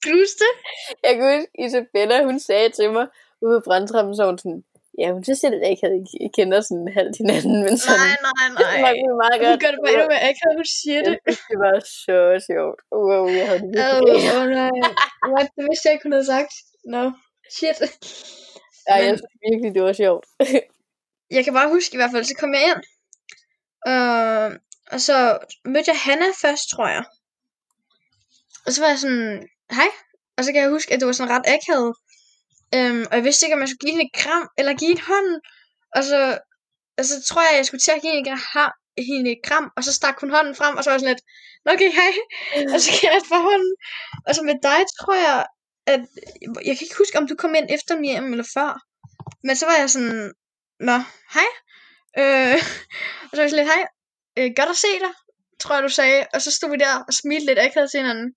Kan 0.00 0.12
du 0.12 0.18
huske 0.22 0.40
det? 0.44 0.52
Jeg 1.06 1.12
kan 1.14 1.24
huske, 1.32 1.50
Isabella, 1.66 2.16
hun 2.28 2.40
sagde 2.40 2.68
til 2.78 2.88
mig 2.96 3.06
ude 3.44 3.60
på 3.60 3.62
brandtrappen, 3.68 4.16
så 4.16 4.22
hun 4.30 4.38
sådan, 4.38 4.62
ja, 5.00 5.06
hun 5.14 5.24
synes 5.24 5.44
at 5.44 5.52
jeg 5.62 5.70
ikke 5.74 5.86
I 6.26 6.28
kender 6.36 6.60
sådan 6.68 6.88
halvt 6.98 7.16
hinanden, 7.20 7.56
men 7.66 7.74
sådan, 7.84 8.00
Nej, 8.00 8.16
nej, 8.28 8.48
det 8.58 8.64
var 8.66 8.76
nej. 8.86 9.22
meget 9.22 9.38
Hun 9.40 9.50
godt. 9.50 9.60
gør 9.62 9.70
det 9.74 9.80
bare 9.84 9.92
endnu 9.94 10.06
mere 10.12 10.24
akavet, 10.30 10.56
hun 10.60 10.68
siger 10.80 11.00
det. 11.08 11.16
Det 11.50 11.56
var 11.64 11.74
så 12.04 12.16
sjovt. 12.48 12.78
Wow, 13.08 13.24
jeg 13.38 13.46
havde 13.48 13.60
det 13.64 13.70
virkelig. 13.76 14.30
oh, 14.38 14.46
nej. 14.62 14.78
What? 15.32 15.48
Det 15.56 15.62
vidste 15.68 15.84
jeg 15.86 15.92
ikke, 15.94 16.06
hun 16.08 16.14
havde 16.16 16.28
sagt. 16.36 16.52
No. 16.94 17.02
Shit. 17.56 17.78
Ja, 18.88 18.94
jeg 19.06 19.12
synes 19.18 19.36
virkelig, 19.46 19.70
det 19.76 19.82
var 19.88 19.92
sjovt. 20.04 20.24
jeg 21.36 21.42
kan 21.44 21.52
bare 21.58 21.68
huske 21.76 21.94
i 21.94 21.98
hvert 22.00 22.12
fald, 22.14 22.24
så 22.24 22.34
kom 22.40 22.52
jeg 22.56 22.62
ind. 22.70 22.80
Øh, 23.92 24.48
og 24.94 25.00
så 25.08 25.16
mødte 25.72 25.90
jeg 25.92 25.98
Hanna 26.06 26.28
først, 26.44 26.64
tror 26.72 26.88
jeg. 26.96 27.04
Og 28.66 28.70
så 28.72 28.78
var 28.82 28.88
jeg 28.88 28.98
sådan, 28.98 29.48
hej. 29.78 29.90
Og 30.36 30.44
så 30.44 30.52
kan 30.52 30.62
jeg 30.62 30.70
huske, 30.70 30.92
at 30.94 31.00
det 31.00 31.06
var 31.06 31.12
sådan 31.12 31.32
ret 31.36 31.46
akavet. 31.56 31.92
Øhm, 32.74 33.02
og 33.10 33.14
jeg 33.16 33.24
vidste 33.24 33.46
ikke, 33.46 33.54
om 33.54 33.60
jeg 33.60 33.68
skulle 33.68 33.84
give 33.84 33.94
hende 33.96 34.08
et 34.10 34.20
kram, 34.22 34.48
eller 34.58 34.74
give 34.74 34.88
hende 34.92 35.02
hånden. 35.12 35.38
Og 35.96 36.02
så, 36.04 36.38
og 36.98 37.04
så 37.04 37.14
tror 37.28 37.42
jeg, 37.42 37.50
at 37.50 37.56
jeg 37.56 37.66
skulle 37.66 37.84
til 37.84 37.96
at 37.96 38.02
give 38.02 38.12
hende 38.12 38.30
hende 38.98 39.30
et 39.32 39.42
kram, 39.44 39.66
og 39.76 39.84
så 39.84 39.92
stak 39.92 40.20
hun 40.20 40.30
hånden 40.30 40.54
frem, 40.54 40.76
og 40.76 40.84
så 40.84 40.90
var 40.90 40.94
jeg 40.94 41.00
sådan 41.00 41.14
lidt, 41.14 41.24
"Nå, 41.64 41.72
okay, 41.72 41.90
hej. 42.00 42.12
Og 42.74 42.80
så 42.80 42.90
gav 43.00 43.10
jeg 43.12 43.22
for 43.28 43.40
hånden. 43.48 43.74
Og 44.26 44.34
så 44.34 44.42
med 44.42 44.56
dig, 44.68 44.80
tror 44.98 45.14
jeg, 45.26 45.46
at, 45.86 46.02
jeg 46.68 46.74
kan 46.74 46.84
ikke 46.86 47.00
huske, 47.02 47.18
om 47.18 47.28
du 47.28 47.34
kom 47.34 47.54
ind 47.54 47.68
efter 47.76 47.96
mig 47.96 48.10
hjem 48.10 48.32
eller 48.32 48.48
før. 48.56 48.70
Men 49.46 49.56
så 49.56 49.66
var 49.66 49.76
jeg 49.82 49.90
sådan, 49.90 50.32
nå, 50.88 50.96
hej. 51.36 51.50
Øh, 52.22 52.58
og 53.28 53.32
så 53.32 53.36
var 53.36 53.44
jeg 53.44 53.50
sådan 53.50 53.64
lidt, 53.64 53.74
hej, 53.74 53.82
øh, 54.38 54.50
godt 54.58 54.74
at 54.74 54.82
se 54.84 54.92
dig, 55.04 55.12
tror 55.60 55.74
jeg, 55.74 55.82
du 55.82 55.88
sagde. 55.88 56.26
Og 56.34 56.42
så 56.42 56.50
stod 56.50 56.70
vi 56.70 56.76
der 56.76 56.94
og 57.08 57.12
smilte 57.20 57.46
lidt 57.46 57.58
akavet 57.58 57.90
til 57.90 58.00
hinanden. 58.00 58.28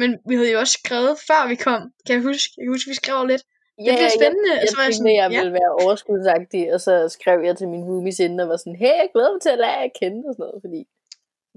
Men 0.00 0.10
vi 0.28 0.34
havde 0.34 0.52
jo 0.52 0.58
også 0.60 0.78
skrevet, 0.84 1.12
før 1.28 1.48
vi 1.52 1.56
kom, 1.66 1.82
kan 2.06 2.14
jeg 2.16 2.22
huske. 2.22 2.50
Jeg 2.56 2.64
kan 2.64 2.74
huske, 2.74 2.90
vi 2.90 2.94
skrev 3.02 3.26
lidt. 3.26 3.42
Det 3.86 3.92
bliver 3.98 4.14
spændende. 4.20 4.50
Jeg, 4.50 4.58
og 4.58 4.64
jeg 4.64 4.68
så 4.72 4.76
var 4.78 4.84
jeg 4.84 4.92
tænkte, 4.94 4.98
sådan, 4.98 5.20
jeg 5.22 5.28
ja. 5.30 5.38
ville 5.40 5.54
være 5.60 5.72
overskudsagtig, 5.82 6.62
og 6.74 6.80
så 6.86 6.94
skrev 7.16 7.38
jeg 7.48 7.54
til 7.56 7.68
min 7.74 7.84
roomies 7.88 8.18
inden, 8.24 8.40
og 8.40 8.48
var 8.52 8.58
sådan, 8.62 8.78
hey, 8.82 8.94
jeg 9.02 9.08
glæder 9.14 9.32
mig 9.34 9.42
til 9.42 9.52
at 9.56 9.60
lære 9.64 9.76
jer 9.80 9.88
at 9.90 9.96
kende, 10.00 10.20
og 10.28 10.32
sådan 10.34 10.44
noget, 10.46 10.60
fordi... 10.64 10.80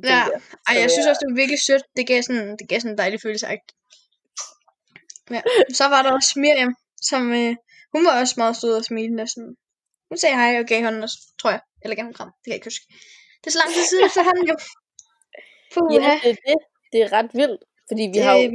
så 0.03 0.07
Ja, 0.11 0.21
jeg, 0.31 0.41
så 0.67 0.71
jeg 0.79 0.85
vil 0.85 0.93
synes 0.95 1.07
også, 1.11 1.21
det 1.21 1.29
var 1.31 1.41
virkelig 1.41 1.61
sødt. 1.69 1.85
Det 1.97 2.03
gav 2.09 2.19
sådan, 2.27 2.47
det 2.59 2.65
gav 2.69 2.77
sådan 2.79 2.93
en 2.93 3.01
dejlig 3.03 3.19
følelse. 3.25 3.45
Ja. 5.35 5.41
Så 5.79 5.85
var 5.93 6.01
der 6.05 6.11
også 6.19 6.31
Miriam, 6.45 6.73
som, 7.09 7.23
øh, 7.41 7.53
hun 7.93 8.01
var 8.07 8.13
også 8.21 8.35
meget 8.41 8.55
sød 8.61 8.73
og 8.81 8.85
smilende. 8.89 9.23
og 9.25 9.29
Sådan. 9.33 9.53
Hun 10.09 10.17
sagde 10.17 10.35
hej 10.41 10.51
og 10.61 10.65
gav 10.71 10.79
hånden 10.83 11.03
også, 11.07 11.19
tror 11.41 11.51
jeg. 11.55 11.61
Eller 11.83 11.95
gav 11.95 12.05
en 12.05 12.17
kram, 12.19 12.31
det 12.37 12.43
kan 12.43 12.51
jeg 12.51 12.59
ikke 12.59 12.69
huske. 12.71 12.85
Det 13.39 13.47
er 13.47 13.53
så 13.55 13.61
lang 13.63 13.71
tid 13.75 13.85
siden 13.91 14.09
for 14.15 14.23
han 14.29 14.37
jo. 14.51 14.55
Puh, 15.73 15.87
Ja, 15.95 16.13
det 16.23 16.29
er 16.33 16.39
det. 16.49 16.59
Det 16.91 16.99
er 17.05 17.09
ret 17.17 17.31
vildt, 17.33 17.61
fordi 17.89 18.03
vi 18.11 18.17
det 18.17 18.23
har, 18.23 18.35
jo. 18.35 18.49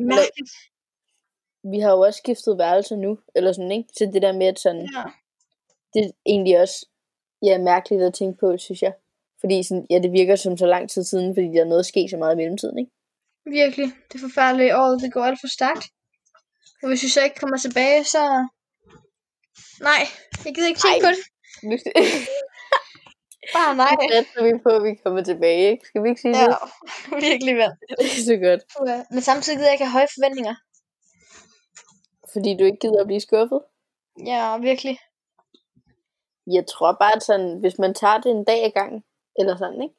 Vi 1.73 1.79
har 1.81 1.91
jo 1.91 2.01
også 2.01 2.19
skiftet 2.19 2.59
værelse 2.59 2.97
nu, 2.97 3.19
eller 3.37 3.53
sådan, 3.53 3.73
ikke? 3.73 3.89
Så 3.99 4.11
det 4.13 4.23
der 4.23 4.33
med, 4.33 4.47
at 4.47 4.59
sådan, 4.59 4.89
Ja. 4.97 5.03
det 5.95 6.01
er 6.07 6.11
egentlig 6.27 6.61
også 6.61 6.87
ja, 7.43 7.59
mærkeligt 7.59 8.03
at 8.03 8.15
tænke 8.15 8.39
på, 8.41 8.57
synes 8.59 8.83
jeg. 8.83 8.93
Fordi 9.41 9.63
sådan, 9.63 9.87
ja, 9.91 9.99
det 9.99 10.13
virker 10.13 10.37
som 10.37 10.57
så 10.57 10.67
lang 10.67 10.91
tid 10.91 11.05
siden, 11.05 11.35
fordi 11.35 11.47
der 11.47 11.61
er 11.61 11.69
noget 11.75 11.87
sket 11.87 12.11
så 12.11 12.17
meget 12.17 12.35
i 12.35 12.37
mellemtiden, 12.37 12.79
ikke? 12.79 12.93
Virkelig. 13.61 13.89
Det 14.09 14.15
er 14.19 14.25
forfærdeligt. 14.29 14.75
Året, 14.75 15.03
det 15.03 15.13
går 15.13 15.25
alt 15.25 15.41
for 15.43 15.49
stærkt. 15.59 15.85
Og 16.83 16.89
hvis 16.89 17.03
vi 17.03 17.09
så 17.09 17.21
ikke 17.25 17.37
kommer 17.37 17.59
tilbage, 17.59 18.05
så... 18.05 18.23
Nej, 19.81 20.03
jeg 20.45 20.55
gider 20.55 20.69
ikke 20.69 20.81
tænke 20.81 21.07
Ej. 21.07 21.07
på 21.07 21.11
det. 21.17 21.23
Bare 23.57 23.77
nej. 23.77 23.95
satser 24.13 24.43
vi 24.49 24.53
på, 24.65 24.69
at 24.79 24.83
vi 24.89 24.93
kommer 25.05 25.23
tilbage, 25.31 25.71
ikke? 25.73 25.87
Skal 25.89 26.03
vi 26.03 26.09
ikke 26.09 26.21
sige 26.21 26.39
Ja, 26.39 26.47
det? 26.47 26.57
virkelig 27.29 27.55
vel. 27.63 27.73
Det 28.01 28.19
er 28.21 28.25
så 28.33 28.37
godt. 28.47 28.63
Ja. 28.91 28.99
Men 29.11 29.21
samtidig 29.31 29.57
gider 29.57 29.69
jeg 29.69 29.75
ikke 29.75 29.85
have 29.85 29.93
høje 29.99 30.15
forventninger. 30.17 30.55
Fordi 32.37 32.57
du 32.57 32.65
ikke 32.65 32.79
gider 32.79 33.01
at 33.01 33.07
blive 33.07 33.21
skuffet. 33.21 33.61
Ja, 34.27 34.59
virkelig. 34.59 34.99
Jeg 36.47 36.67
tror 36.67 36.93
bare, 37.01 37.17
at 37.17 37.23
sådan, 37.23 37.59
hvis 37.59 37.79
man 37.79 37.95
tager 37.95 38.19
det 38.19 38.31
en 38.31 38.45
dag 38.45 38.65
ad 38.65 38.71
gangen, 38.71 39.05
eller 39.39 39.57
sådan, 39.57 39.83
ikke? 39.83 39.95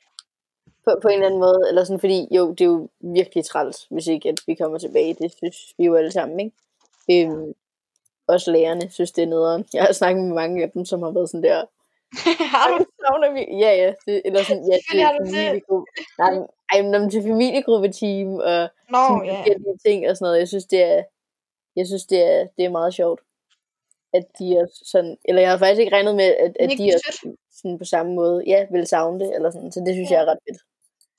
På, 0.85 0.99
på 1.01 1.07
en 1.07 1.13
eller 1.13 1.25
anden 1.25 1.39
måde, 1.39 1.65
eller 1.69 1.83
sådan, 1.83 1.99
fordi 1.99 2.27
jo, 2.35 2.49
det 2.51 2.61
er 2.61 2.65
jo 2.65 2.89
virkelig 2.99 3.45
træls, 3.45 3.87
hvis 3.89 4.07
ikke 4.07 4.29
at 4.29 4.39
vi 4.47 4.55
kommer 4.55 4.77
tilbage. 4.77 5.13
Det 5.13 5.31
synes 5.37 5.57
vi 5.77 5.85
jo 5.85 5.95
alle 5.95 6.11
sammen, 6.11 6.39
ikke? 6.39 7.27
Øhm, 7.29 7.53
også 8.27 8.51
lærerne 8.51 8.89
synes, 8.91 9.11
det 9.11 9.21
er 9.23 9.27
nederen. 9.27 9.65
Jeg 9.73 9.83
har 9.83 9.91
snakket 9.93 10.23
med 10.23 10.33
mange 10.35 10.63
af 10.63 10.71
dem, 10.71 10.85
som 10.85 11.03
har 11.03 11.11
været 11.11 11.29
sådan 11.29 11.43
der, 11.43 11.65
har 12.55 12.77
du? 12.77 12.85
savner 13.05 13.31
vi? 13.33 13.57
Ja, 13.63 13.71
ja. 13.75 13.93
Det, 14.05 14.21
eller 14.25 14.43
sådan, 14.43 14.63
ja, 14.71 14.75
det. 14.75 14.83
familiegruppe. 15.27 15.85
Nej, 16.17 16.31
men- 16.33 16.47
ej, 16.73 16.81
men 16.99 17.09
til 17.11 17.21
familiegruppeteam 17.23 18.27
og 18.35 18.69
Nå, 18.89 18.97
sådan 19.09 19.25
ja. 19.25 19.43
ting 19.85 20.09
og 20.09 20.17
sådan 20.17 20.25
noget. 20.25 20.39
Jeg 20.39 20.47
synes, 20.47 20.65
det 20.65 20.83
er, 20.83 21.03
jeg 21.77 21.87
synes, 21.87 22.05
det 22.05 22.19
er, 22.33 22.47
det 22.57 22.65
er 22.65 22.69
meget 22.79 22.93
sjovt. 22.93 23.21
At 24.13 24.25
de 24.39 24.45
er 24.59 24.65
sådan, 24.91 25.17
eller 25.25 25.41
jeg 25.41 25.51
har 25.51 25.57
faktisk 25.57 25.79
ikke 25.79 25.95
regnet 25.95 26.15
med, 26.15 26.25
at, 26.45 26.53
at 26.59 26.69
de 26.77 26.89
er 26.89 26.99
sådan 27.51 27.77
på 27.77 27.85
samme 27.85 28.11
måde, 28.15 28.43
ja, 28.47 28.65
vil 28.71 28.87
savne 28.87 29.19
det, 29.19 29.35
eller 29.35 29.51
sådan. 29.51 29.71
Så 29.71 29.79
det 29.85 29.93
synes 29.95 30.11
Ja. 30.11 30.15
jeg 30.15 30.23
er 30.23 30.31
ret 30.31 30.39
fedt. 30.49 30.61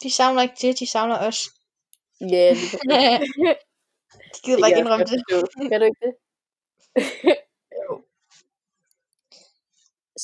De 0.02 0.10
savner 0.10 0.42
ikke 0.42 0.54
det, 0.62 0.78
de 0.80 0.86
savner 0.86 1.18
os. 1.28 1.38
Ja, 2.20 2.50
præcis. 2.52 2.72
de 4.34 4.38
gider 4.44 4.60
bare 4.60 4.70
ikke 4.70 4.80
indrømme 4.80 5.04
det. 5.04 5.22
Kan 5.70 5.80
du 5.80 5.86
ikke 5.86 6.02
det? 6.06 6.14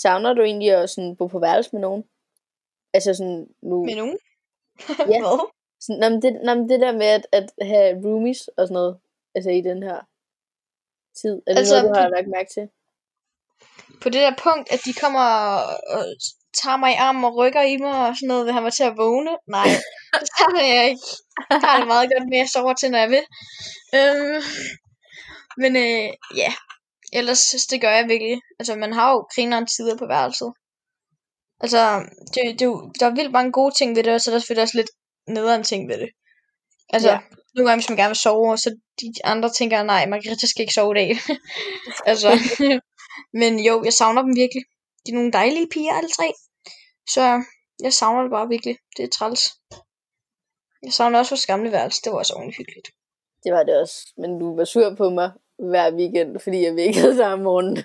Savner 0.03 0.33
du 0.35 0.43
egentlig 0.43 0.71
at 0.71 0.91
sådan 0.91 1.17
bo 1.17 1.27
på 1.27 1.39
værelse 1.39 1.71
med 1.73 1.81
nogen? 1.81 2.05
Altså 2.95 3.15
sådan 3.15 3.47
nu... 3.63 3.85
Med 3.85 3.97
nogen? 3.97 4.19
Ja. 4.89 5.05
Hvad? 5.07 5.51
Sådan, 5.81 6.01
nå, 6.01 6.09
men 6.09 6.23
det, 6.23 6.41
nå, 6.45 6.55
men 6.55 6.69
det 6.69 6.81
der 6.81 6.93
med 6.93 7.07
at, 7.07 7.27
at 7.33 7.53
have 7.63 8.05
roomies 8.05 8.49
og 8.49 8.67
sådan 8.67 8.75
noget, 8.75 8.99
altså 9.35 9.51
i 9.51 9.61
den 9.61 9.83
her 9.83 10.01
tid, 11.21 11.35
er 11.47 11.53
det 11.53 11.59
Altså, 11.59 11.75
noget, 11.75 11.95
du 11.95 12.01
har 12.01 12.09
lagt 12.17 12.29
mærke 12.37 12.51
til? 12.57 12.67
På 14.03 14.09
det 14.09 14.21
der 14.25 14.43
punkt, 14.47 14.67
at 14.75 14.81
de 14.87 14.93
kommer 15.03 15.27
og, 15.97 16.05
tager 16.63 16.77
mig 16.77 16.91
i 16.93 17.01
armen 17.07 17.25
og 17.25 17.37
rykker 17.37 17.63
i 17.63 17.77
mig 17.77 18.09
og 18.09 18.17
sådan 18.17 18.29
noget, 18.29 18.45
vil 18.47 18.55
han 18.55 18.65
var 18.65 18.71
til 18.71 18.85
at 18.91 18.97
vågne. 18.97 19.35
Nej, 19.57 19.69
det 20.21 20.29
savner 20.39 20.65
jeg 20.75 20.85
ikke. 20.91 21.07
Jeg 21.51 21.61
har 21.61 21.79
det 21.79 21.87
meget 21.87 22.11
godt 22.13 22.29
med, 22.29 22.39
at 22.39 22.43
jeg 22.45 22.49
sover 22.49 22.75
til, 22.75 22.91
når 22.91 22.99
jeg 22.99 23.11
vil. 23.11 23.25
Øhm, 23.99 24.43
men 25.63 25.77
øh, 25.77 26.09
ja, 26.43 26.51
ellers 27.13 27.43
det 27.71 27.81
gør 27.81 27.91
jeg 27.99 28.09
virkelig. 28.09 28.41
Altså, 28.59 28.75
man 28.77 28.93
har 28.93 29.11
jo 29.13 29.19
grineren 29.35 29.67
tider 29.67 29.97
på 29.99 30.07
værelset. 30.07 30.53
Altså, 31.61 31.81
det, 32.35 32.59
det, 32.59 32.67
er 32.67 32.93
der 33.01 33.07
er 33.07 33.15
vildt 33.15 33.33
mange 33.33 33.53
gode 33.53 33.75
ting 33.75 33.97
ved 33.97 34.03
det, 34.05 34.15
og 34.15 34.21
så 34.21 34.31
er 34.31 34.33
der 34.33 34.41
selvfølgelig 34.41 34.63
også 34.63 34.79
lidt 34.79 34.91
nederen 35.29 35.63
ting 35.63 35.89
ved 35.89 35.99
det. 35.99 36.11
Altså, 36.93 37.11
Ja. 37.11 37.19
Ja. 37.55 37.59
nogle 37.59 37.71
gange, 37.71 37.81
hvis 37.81 37.89
man 37.89 37.99
gerne 37.99 38.09
vil 38.09 38.17
sove, 38.17 38.51
og 38.53 38.59
så 38.59 38.77
de 39.01 39.13
andre 39.25 39.49
tænker, 39.51 39.83
nej, 39.83 40.07
Margrethe 40.07 40.47
skal 40.49 40.63
ikke 40.63 40.75
sove 40.75 40.93
i 40.93 40.99
dag. 41.01 41.11
altså, 42.11 42.31
men 43.41 43.61
jo, 43.61 43.85
jeg 43.85 43.93
savner 43.93 44.23
dem 44.23 44.37
virkelig. 44.37 44.63
De 45.07 45.11
er 45.11 45.15
nogle 45.15 45.33
dejlige 45.33 45.69
piger, 45.75 45.93
alle 45.93 46.11
tre. 46.11 46.29
Så 47.09 47.43
jeg 47.83 47.93
savner 47.93 48.23
det 48.23 48.31
bare 48.31 48.49
virkelig. 48.49 48.77
Det 48.97 49.03
er 49.05 49.09
træls. 49.09 49.43
Jeg 50.83 50.93
savner 50.93 51.19
også 51.19 51.31
vores 51.35 51.47
gamle 51.47 51.73
værelse. 51.73 52.03
Det 52.05 52.13
var 52.13 52.19
også 52.19 52.35
ordentligt 52.35 52.59
hyggeligt. 52.59 52.89
Det 53.45 53.53
var 53.53 53.63
det 53.63 53.81
også, 53.83 53.97
men 54.17 54.31
du 54.41 54.57
var 54.57 54.65
sur 54.65 54.95
på 54.95 55.11
mig 55.11 55.31
hver 55.71 55.89
weekend, 55.99 56.41
fordi 56.45 56.59
jeg 56.67 56.77
vækkede 56.77 57.17
dig 57.19 57.33
om 57.33 57.41
morgenen. 57.41 57.79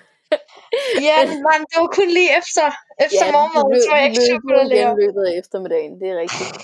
Ja, 1.08 1.18
nej, 1.46 1.56
det 1.70 1.76
var 1.82 1.90
kun 1.98 2.08
lige 2.18 2.30
efter, 2.40 2.66
efter 3.06 3.24
ja, 3.26 3.32
morgenmaden, 3.36 3.82
så 3.82 3.88
var 3.90 3.98
jeg 4.00 4.08
ikke 4.08 4.22
sur 4.28 4.38
på 4.46 4.50
dig, 4.56 4.64
i 4.66 5.00
løbet 5.02 5.22
af 5.28 5.32
eftermiddagen, 5.40 5.92
det 6.00 6.06
er 6.12 6.16
rigtigt. 6.24 6.54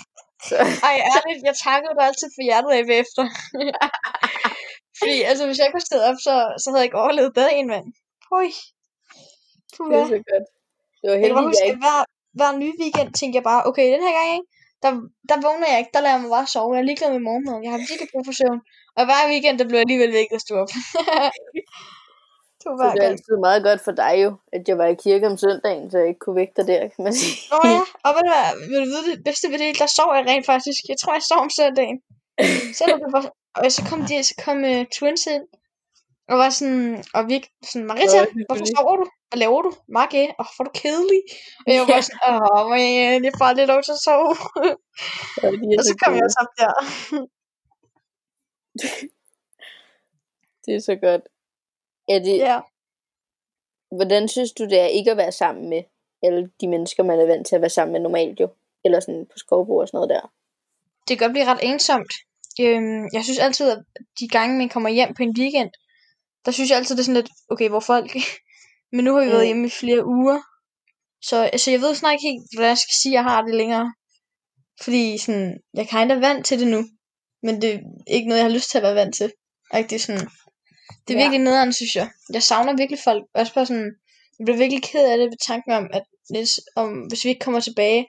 Så, 0.48 0.54
Ej, 0.88 0.96
ærligt, 1.14 1.42
jeg 1.48 1.56
takkede 1.66 1.94
dig 1.98 2.04
altid 2.08 2.28
for 2.36 2.42
hjertet 2.48 2.72
af 2.76 2.82
bagefter. 2.90 3.24
Fordi, 4.98 5.16
altså, 5.30 5.42
hvis 5.46 5.58
jeg 5.58 5.66
ikke 5.66 5.78
var 5.80 6.08
op, 6.10 6.18
så, 6.26 6.34
så 6.62 6.66
havde 6.68 6.80
jeg 6.82 6.88
ikke 6.88 7.02
overlevet 7.04 7.36
dagen, 7.42 7.66
mand. 7.72 7.86
Ui. 8.36 8.50
Puh, 9.74 9.86
det 9.90 9.98
er 10.02 10.08
så 10.14 10.20
godt. 10.30 10.46
Det 11.00 11.06
var 11.10 11.16
Jeg 11.16 11.24
heldigt, 11.24 11.58
jeg 11.58 11.64
at 11.64 11.70
ikke... 11.70 11.84
hver, 11.86 11.98
hver 12.38 12.52
ny 12.62 12.68
weekend 12.82 13.10
tænkte 13.18 13.36
jeg 13.38 13.46
bare, 13.50 13.66
okay, 13.68 13.86
den 13.94 14.02
her 14.06 14.14
gang, 14.18 14.28
ikke? 14.38 14.48
Der, 14.82 14.90
der 15.30 15.36
vågner 15.46 15.68
jeg 15.72 15.78
ikke, 15.80 15.94
der 15.94 16.00
lader 16.00 16.14
jeg 16.16 16.22
mig 16.24 16.32
bare 16.36 16.46
sove. 16.54 16.74
Jeg 16.74 16.80
er 16.82 16.88
ligeglad 16.90 17.10
med 17.16 17.22
morgenmaden. 17.28 17.64
Jeg 17.64 17.72
har 17.74 17.80
virkelig 17.90 18.08
brug 18.12 18.24
for 18.28 18.34
søvn. 18.40 18.60
Og 18.98 19.02
hver 19.08 19.22
weekend, 19.32 19.56
der 19.58 19.66
blev 19.68 19.78
jeg 19.78 19.86
alligevel 19.86 20.12
væk 20.20 20.30
og 20.36 20.40
stod 20.46 20.58
op. 20.62 20.70
Så 22.66 22.70
hver 22.78 22.90
det 22.92 22.98
er 22.98 23.02
gang. 23.02 23.12
altid 23.12 23.36
meget 23.48 23.62
godt 23.68 23.80
for 23.86 23.94
dig 24.02 24.14
jo, 24.24 24.30
at 24.56 24.62
jeg 24.68 24.76
var 24.80 24.88
i 24.94 24.96
kirke 25.04 25.26
om 25.30 25.36
søndagen, 25.44 25.84
så 25.90 25.96
jeg 25.98 26.08
ikke 26.08 26.22
kunne 26.24 26.38
vække 26.40 26.54
dig 26.58 26.66
der, 26.72 26.82
kan 26.92 27.00
man 27.06 27.14
sige. 27.20 27.34
Nå 27.52 27.58
ja, 27.74 27.82
og 28.04 28.10
ved 28.16 28.22
du 28.26 28.30
hvad, 28.34 28.48
vil 28.70 28.78
du 28.84 28.88
vide 28.92 29.06
det 29.12 29.18
bedste 29.28 29.46
ved 29.52 29.58
det, 29.62 29.78
der 29.80 29.88
sov 29.98 30.08
jeg 30.16 30.24
rent 30.30 30.46
faktisk. 30.52 30.80
Jeg 30.92 30.98
tror, 31.00 31.12
jeg 31.18 31.24
sov 31.30 31.40
om 31.46 31.50
søndagen. 31.58 31.98
Selvom 32.78 32.98
det 33.02 33.10
var, 33.16 33.22
og 33.58 33.62
så 33.76 33.80
kom, 33.88 34.00
de, 34.08 34.14
så 34.30 34.34
kom 34.44 34.58
uh, 34.72 34.82
twins 34.96 35.24
ind. 35.34 35.46
Og 36.30 36.36
var 36.42 36.50
sådan, 36.58 36.88
og 37.16 37.22
vi 37.28 37.36
sådan, 37.70 37.86
Marita, 37.90 38.18
hvorfor 38.46 38.66
sover 38.74 38.94
du? 39.00 39.04
Hvad 39.28 39.38
laver 39.44 39.60
du? 39.66 39.70
Marke, 39.96 40.22
åh, 40.40 40.50
hvor 40.54 40.62
er 40.64 40.68
du 40.68 40.74
kedelig. 40.82 41.20
Og 41.66 41.70
jeg 41.74 41.82
var 41.92 42.00
sådan, 42.06 42.20
åh, 42.28 42.62
man, 42.70 42.80
jeg 43.26 43.34
får 43.40 43.48
lidt 43.58 43.68
lov 43.72 43.80
til 43.82 43.94
at 43.98 44.02
sove. 44.06 44.34
Ja, 45.42 45.48
og 45.78 45.82
så 45.88 45.92
kom 46.00 46.12
jeg 46.16 46.24
også 46.28 46.40
op 46.44 46.52
der. 46.60 46.72
Det 50.64 50.74
er 50.74 50.80
så 50.80 50.96
godt. 51.06 51.22
Er 52.08 52.18
det, 52.18 52.38
Ja. 52.38 52.60
Hvordan 53.96 54.28
synes 54.28 54.52
du, 54.52 54.64
det 54.64 54.80
er 54.80 54.86
ikke 54.86 55.10
at 55.10 55.16
være 55.16 55.32
sammen 55.32 55.68
med 55.68 55.82
alle 56.22 56.50
de 56.60 56.68
mennesker, 56.68 57.02
man 57.02 57.20
er 57.20 57.26
vant 57.26 57.46
til 57.46 57.54
at 57.54 57.60
være 57.60 57.70
sammen 57.70 57.92
med 57.92 58.00
normalt 58.00 58.40
jo? 58.40 58.48
Eller 58.84 59.00
sådan 59.00 59.26
på 59.32 59.38
skovbo 59.38 59.76
og 59.76 59.88
sådan 59.88 59.98
noget 59.98 60.10
der. 60.10 60.32
Det 61.08 61.18
kan 61.18 61.24
godt 61.24 61.32
blive 61.32 61.46
ret 61.46 61.60
ensomt. 61.62 62.12
Øhm, 62.60 63.04
jeg 63.12 63.24
synes 63.24 63.38
altid, 63.38 63.70
at 63.70 63.82
de 64.20 64.28
gange, 64.28 64.58
man 64.58 64.68
kommer 64.68 64.88
hjem 64.90 65.14
på 65.14 65.22
en 65.22 65.34
weekend, 65.38 65.70
der 66.44 66.50
synes 66.52 66.70
jeg 66.70 66.78
altid, 66.78 66.96
det 66.96 67.00
er 67.00 67.04
sådan 67.04 67.20
lidt, 67.22 67.30
okay, 67.48 67.68
hvor 67.68 67.80
folk? 67.80 68.10
Men 68.92 69.04
nu 69.04 69.14
har 69.14 69.24
vi 69.24 69.30
været 69.30 69.40
Mm. 69.42 69.46
hjemme 69.46 69.66
i 69.66 69.70
flere 69.70 70.06
uger. 70.06 70.40
Så 71.22 71.36
altså, 71.42 71.70
jeg 71.70 71.80
ved 71.80 71.94
snart 71.94 72.12
ikke 72.12 72.28
helt, 72.30 72.44
hvordan 72.54 72.68
jeg 72.68 72.78
skal 72.78 72.94
sige, 73.02 73.12
at 73.12 73.14
jeg 73.14 73.24
har 73.24 73.42
det 73.42 73.54
længere. 73.54 73.94
Fordi 74.82 75.18
sådan, 75.18 75.60
jeg 75.74 75.82
er 75.82 75.86
kinda 75.86 76.14
vant 76.14 76.46
til 76.46 76.60
det 76.60 76.68
nu. 76.68 76.80
Men 77.42 77.62
det 77.62 77.74
er 77.74 77.78
ikke 78.06 78.28
noget, 78.28 78.38
jeg 78.42 78.48
har 78.48 78.54
lyst 78.54 78.70
til 78.70 78.78
at 78.78 78.82
være 78.82 78.94
vant 78.94 79.14
til. 79.14 79.32
Ikke? 79.76 79.88
Det 79.90 80.00
sådan, 80.00 80.28
det 81.08 81.14
er 81.14 81.18
Ja. 81.18 81.24
virkelig 81.24 81.40
nederen, 81.44 81.72
synes 81.72 81.94
jeg. 81.96 82.10
Jeg 82.32 82.42
savner 82.42 82.76
virkelig 82.76 83.00
folk. 83.04 83.24
Også 83.34 83.54
bare 83.54 83.66
sådan, 83.66 83.92
jeg 84.38 84.44
bliver 84.44 84.58
virkelig 84.58 84.82
ked 84.82 85.04
af 85.10 85.18
det 85.18 85.26
ved 85.30 85.36
tanken 85.46 85.72
om, 85.72 85.86
at 85.92 86.02
hvis, 86.30 86.60
om, 86.76 86.88
hvis 87.08 87.24
vi 87.24 87.28
ikke 87.28 87.44
kommer 87.44 87.60
tilbage, 87.60 88.06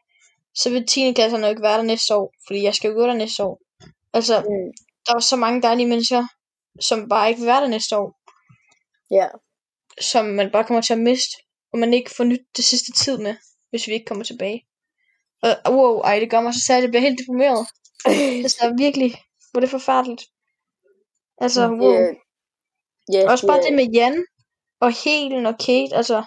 så 0.56 0.70
vil 0.70 0.88
10. 0.88 1.14
klasserne 1.14 1.44
jo 1.46 1.50
ikke 1.50 1.62
være 1.62 1.78
der 1.78 1.84
næste 1.84 2.16
år. 2.16 2.34
Fordi 2.48 2.64
jeg 2.64 2.76
skal 2.76 2.88
jo 2.90 2.94
gå 2.96 3.08
der 3.08 3.14
næste 3.14 3.44
år. 3.44 3.62
Altså, 4.14 4.40
Mm. 4.40 4.72
der 5.08 5.16
er 5.16 5.20
så 5.20 5.36
mange 5.36 5.62
dejlige 5.62 5.88
mennesker, 5.88 6.28
som 6.82 7.10
bare 7.10 7.30
ikke 7.30 7.40
vil 7.40 7.48
være 7.48 7.62
der 7.62 7.68
næste 7.68 7.98
år. 7.98 8.20
Ja. 9.12 9.28
Som 10.02 10.26
man 10.26 10.52
bare 10.52 10.64
kommer 10.64 10.82
til 10.82 10.94
at 10.94 11.00
miste. 11.00 11.38
Og 11.74 11.80
man 11.80 11.94
ikke 11.94 12.12
får 12.18 12.24
nyt 12.24 12.42
det 12.58 12.66
sidste 12.66 12.92
tid 12.92 13.18
med, 13.18 13.36
hvis 13.70 13.88
vi 13.88 13.94
ikke 13.94 14.06
kommer 14.06 14.24
tilbage. 14.24 14.66
Og 15.42 15.74
wow, 15.74 16.00
ej, 16.00 16.20
det 16.20 16.30
gør 16.30 16.42
mig 16.42 16.54
så 16.54 16.60
særligt. 16.68 16.84
Jeg 16.84 16.92
bliver 16.92 17.02
helt 17.02 17.20
deprimeret. 17.20 17.68
Det 18.44 18.56
er 18.62 18.78
virkelig, 18.78 19.22
hvor 19.52 19.60
det 19.60 19.68
er 19.68 19.72
forfærdeligt. 19.72 20.24
Altså, 21.42 21.68
wow. 21.70 21.94
Ja, 21.94 22.08
ja, 23.14 23.32
Også 23.32 23.48
bare 23.48 23.62
det, 23.62 23.74
med 23.74 23.88
Jan 23.94 24.26
og 24.82 24.92
Helen 25.04 25.46
og 25.46 25.56
Kate, 25.58 25.96
altså, 25.96 26.24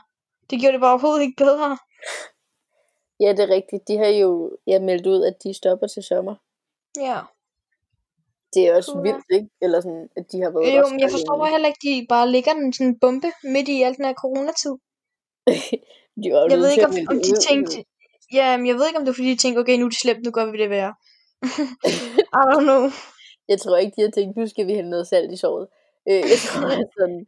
det 0.50 0.60
gjorde 0.60 0.72
det 0.72 0.80
bare 0.80 0.92
overhovedet 0.92 1.22
ikke 1.22 1.36
bedre. 1.44 1.78
ja, 3.22 3.28
det 3.32 3.40
er 3.40 3.54
rigtigt. 3.58 3.88
De 3.88 3.98
har 3.98 4.06
jo 4.06 4.56
ja, 4.66 4.78
meldt 4.78 5.06
ud, 5.06 5.24
at 5.24 5.36
de 5.44 5.54
stopper 5.54 5.86
til 5.86 6.02
sommer. 6.02 6.34
Ja. 6.96 7.18
Det 8.54 8.68
er 8.68 8.76
også 8.76 9.00
vildt, 9.02 9.26
ikke? 9.30 9.48
Eller 9.62 9.80
sådan, 9.80 10.08
at 10.16 10.32
de 10.32 10.42
har 10.42 10.50
været 10.50 10.76
Jo, 10.76 10.88
men 10.90 11.00
jeg 11.00 11.10
forstår 11.10 11.44
heller 11.44 11.68
ikke, 11.68 11.82
de 11.88 12.06
bare 12.08 12.30
ligger 12.30 12.52
den 12.52 12.72
sådan 12.72 12.86
en 12.86 12.98
bombe 13.00 13.30
midt 13.44 13.68
i 13.68 13.82
al 13.82 13.96
den 13.96 14.04
her 14.04 14.14
coronatid. 14.14 14.74
de 16.22 16.26
var 16.32 16.40
jo 16.42 16.48
Jeg 16.48 16.56
nødt 16.56 16.60
ved 16.60 16.70
til 16.70 16.72
ikke, 16.72 16.82
at 16.82 16.88
om, 16.88 16.94
melde 16.94 17.10
om 17.10 17.16
de 17.26 17.32
ud, 17.32 17.40
tænkte... 17.48 17.84
Ja, 18.32 18.56
men 18.56 18.66
jeg 18.66 18.74
ved 18.74 18.86
ikke, 18.86 18.98
om 18.98 19.04
det 19.04 19.12
er 19.12 19.18
fordi, 19.20 19.30
de 19.30 19.36
tænkte, 19.36 19.60
okay, 19.60 19.76
nu 19.78 19.84
er 19.84 19.88
det 19.88 19.98
slemt, 19.98 20.22
nu 20.24 20.30
gør 20.30 20.46
vi 20.50 20.58
det 20.58 20.70
værre. 20.70 20.94
I 22.40 22.42
don't 22.50 22.66
know. 22.70 22.82
Jeg 23.48 23.60
tror 23.60 23.76
ikke, 23.76 23.96
de 23.96 24.02
har 24.02 24.10
tænkt, 24.10 24.36
nu 24.36 24.46
skal 24.46 24.66
vi 24.66 24.74
hælde 24.74 24.90
noget 24.90 25.06
salt 25.06 25.32
i 25.32 25.36
såret. 25.36 25.68
Øh, 26.10 26.22
jeg 26.32 26.38
tror, 26.46 26.68
sådan, 26.98 27.26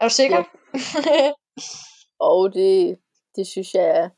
Er 0.00 0.04
du 0.08 0.14
sikker? 0.14 0.42
og 2.30 2.54
det, 2.54 2.98
det 3.36 3.46
synes 3.46 3.74
jeg 3.74 3.84
er. 4.00 4.08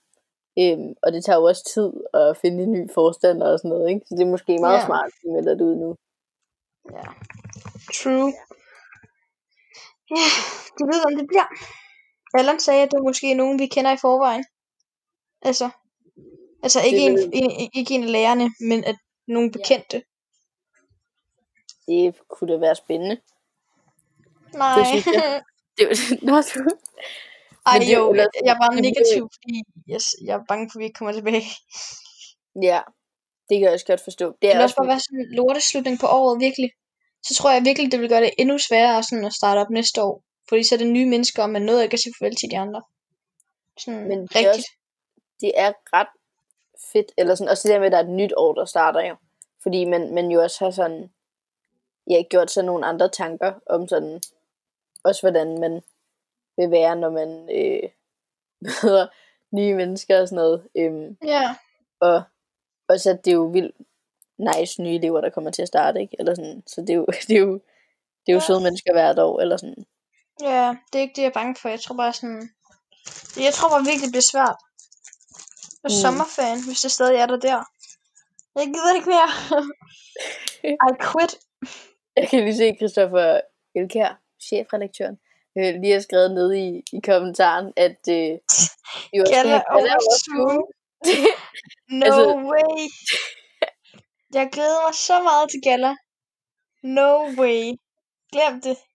Øhm, 0.58 0.94
og 1.02 1.12
det 1.12 1.24
tager 1.24 1.38
jo 1.38 1.44
også 1.44 1.64
tid 1.74 1.90
at 2.14 2.36
finde 2.36 2.62
en 2.62 2.72
ny 2.72 2.90
forstander 2.94 3.52
og 3.52 3.58
sådan 3.58 3.68
noget, 3.68 3.88
ikke? 3.90 4.06
Så 4.06 4.14
det 4.16 4.22
er 4.22 4.30
måske 4.30 4.58
meget 4.58 4.78
Ja. 4.78 4.86
smart, 4.86 5.06
at 5.06 5.12
de 5.22 5.32
melder 5.32 5.54
det 5.54 5.64
ud 5.70 5.76
nu. 5.84 5.90
ja. 6.96 7.04
True. 7.98 8.32
Ja, 10.10 10.26
du 10.78 10.82
ved, 10.90 11.00
om 11.06 11.14
det 11.18 11.26
bliver. 11.28 11.46
Allan 12.38 12.60
sagde, 12.60 12.82
at 12.82 12.90
det 12.90 12.98
var 12.98 13.04
måske 13.10 13.34
nogen, 13.34 13.58
vi 13.58 13.66
kender 13.66 13.92
i 13.92 13.96
forvejen. 14.06 14.44
Altså, 15.42 15.70
altså 16.62 16.80
ikke, 16.86 16.98
Det 16.98 17.24
en, 17.24 17.50
en, 17.60 17.70
ikke 17.74 17.94
en 17.94 18.02
af 18.02 18.12
lærerne, 18.12 18.50
men 18.68 18.84
at 18.84 18.96
nogle 19.28 19.50
bekendte. 19.52 20.02
Det 21.88 22.14
kunne 22.28 22.52
da 22.52 22.58
være 22.58 22.74
spændende. 22.74 23.16
Nej. 24.54 24.74
Det 24.78 24.86
synes 24.86 25.06
jeg. 25.06 25.42
Det 25.78 25.86
var, 25.88 26.24
Nå, 26.26 26.36
du, 26.54 26.76
Ej, 27.66 27.78
det 27.78 27.92
er 27.92 27.98
jo, 27.98 28.10
ellers- 28.12 28.28
jeg, 28.44 28.56
er 28.60 28.64
er 28.64 28.74
jo- 28.74 28.80
negativ, 28.80 29.28
fordi 29.34 29.62
jeg, 29.88 30.00
jeg 30.26 30.34
er 30.40 30.44
bange 30.48 30.70
for, 30.70 30.78
at 30.78 30.80
vi 30.80 30.84
ikke 30.84 30.98
kommer 30.98 31.12
tilbage. 31.12 31.42
ja, 32.68 32.80
det 33.48 33.54
kan 33.58 33.62
jeg 33.62 33.72
også 33.72 33.86
godt 33.86 34.00
forstå. 34.04 34.26
Det 34.42 34.48
er 34.48 34.54
også 34.54 34.62
også, 34.62 34.76
bare 34.76 34.86
være 34.86 35.00
sådan 35.00 35.18
en 35.18 35.34
lorteslutning 35.38 36.00
på 36.00 36.06
året, 36.06 36.40
virkelig. 36.40 36.70
Så 37.22 37.34
tror 37.34 37.50
jeg 37.50 37.64
virkelig, 37.64 37.92
det 37.92 38.00
vil 38.00 38.08
gøre 38.08 38.20
det 38.20 38.30
endnu 38.38 38.58
sværere 38.58 39.02
sådan 39.02 39.24
at 39.24 39.32
starte 39.32 39.58
op 39.58 39.70
næste 39.70 40.02
år. 40.02 40.22
Fordi 40.48 40.62
så 40.64 40.74
er 40.74 40.78
det 40.78 40.86
nye 40.86 41.06
mennesker, 41.06 41.42
og 41.42 41.50
man 41.50 41.62
nåede 41.62 41.82
ikke 41.84 41.94
at 41.94 42.00
sige 42.00 42.14
farvel 42.18 42.36
til 42.36 42.50
de 42.50 42.58
andre. 42.58 42.82
Sådan 43.78 44.08
Men 44.08 44.18
det 44.22 44.30
er 44.30 44.38
rigtigt. 44.38 44.48
også- 44.56 44.76
det 45.40 45.52
er 45.56 45.72
ret 45.92 46.12
fedt. 46.92 47.12
Eller 47.18 47.34
sådan, 47.34 47.50
også 47.50 47.68
det 47.68 47.72
der 47.74 47.78
med, 47.78 47.86
at 47.86 47.92
der 47.92 47.98
er 47.98 48.02
et 48.04 48.10
nyt 48.20 48.32
år, 48.36 48.54
der 48.54 48.64
starter 48.64 49.00
jo. 49.08 49.16
Fordi 49.62 49.84
man, 49.84 50.14
man 50.14 50.30
jo 50.30 50.42
også 50.42 50.64
har 50.64 50.70
sådan, 50.70 51.10
ja, 52.10 52.22
gjort 52.30 52.50
sig 52.50 52.64
nogle 52.64 52.86
andre 52.86 53.08
tanker 53.08 53.52
om 53.66 53.88
sådan, 53.88 54.20
også 55.04 55.20
hvordan 55.22 55.60
man 55.60 55.82
vil 56.56 56.70
være, 56.70 56.96
når 56.96 57.10
man 57.10 57.48
øh, 57.58 57.88
møder 58.66 59.06
nye 59.54 59.74
mennesker 59.74 60.20
og 60.20 60.28
sådan 60.28 60.36
noget. 60.36 60.68
Øhm, 60.76 61.16
Ja, 61.24 61.56
og 62.00 62.22
også 62.88 63.10
at 63.10 63.24
det 63.24 63.30
er 63.30 63.34
jo 63.34 63.44
vildt 63.44 63.76
nice 64.38 64.82
nye 64.82 64.94
elever, 64.94 65.20
der 65.20 65.30
kommer 65.30 65.50
til 65.50 65.62
at 65.62 65.68
starte, 65.68 66.00
ikke? 66.00 66.16
Eller 66.18 66.34
sådan, 66.34 66.62
så 66.66 66.80
det 66.80 66.90
er 66.90 66.94
jo, 66.94 67.06
det 67.28 67.36
er 67.36 67.40
jo, 67.40 67.52
det 68.26 68.28
er 68.28 68.32
jo 68.32 68.38
Ja. 68.38 68.46
søde 68.46 68.60
mennesker 68.62 68.92
hvert 68.92 69.18
år, 69.18 69.40
eller 69.40 69.56
sådan. 69.56 69.84
ja, 70.40 70.76
det 70.92 70.98
er 70.98 71.02
ikke 71.02 71.16
det, 71.16 71.22
jeg 71.22 71.28
er 71.28 71.32
bange 71.40 71.56
for. 71.60 71.68
Jeg 71.68 71.80
tror 71.80 71.96
bare 71.96 72.12
sådan... 72.12 72.50
Jeg 73.36 73.52
tror 73.54 73.68
bare 73.68 73.84
virkelig, 73.84 74.06
det 74.06 74.12
bliver 74.12 74.30
svært. 74.32 74.56
Og 75.84 75.90
Mm. 75.90 75.94
mm. 75.96 76.02
sommerferien, 76.04 76.64
hvis 76.66 76.80
det 76.80 76.90
stadig 76.90 77.16
er 77.16 77.26
der 77.26 77.36
der. 77.36 77.60
Jeg 78.56 78.66
gider 78.66 78.94
ikke 78.94 79.08
mere. 79.14 79.30
I 80.90 80.92
quit. 81.06 81.32
Jeg 82.16 82.28
kan 82.28 82.44
lige 82.44 82.56
se 82.56 82.74
Christoffer 82.78 83.40
Elkær, 83.74 84.21
chefredaktøren, 84.48 85.18
øh, 85.58 85.74
lige 85.80 85.92
har 85.92 86.00
skrevet 86.00 86.30
ned 86.34 86.52
i, 86.54 86.82
i 86.92 87.00
kommentaren, 87.04 87.72
at 87.76 88.00
øh, 88.08 88.14
vi 89.12 89.18
også 89.20 89.32
skal 89.32 89.36
Galla 89.36 89.50
have 89.50 89.62
Galla 89.72 89.92
over 89.92 89.92
over 89.92 90.18
Zoom. 90.24 90.64
No 92.00 92.06
Altså- 92.06 92.34
way. 92.50 92.88
Jeg 94.34 94.48
glæder 94.52 94.86
mig 94.86 94.94
så 94.94 95.22
meget 95.22 95.50
til 95.50 95.60
gala. 95.62 95.94
No 96.82 97.10
way. 97.40 97.62
Glem 98.32 98.60
det. 98.60 98.76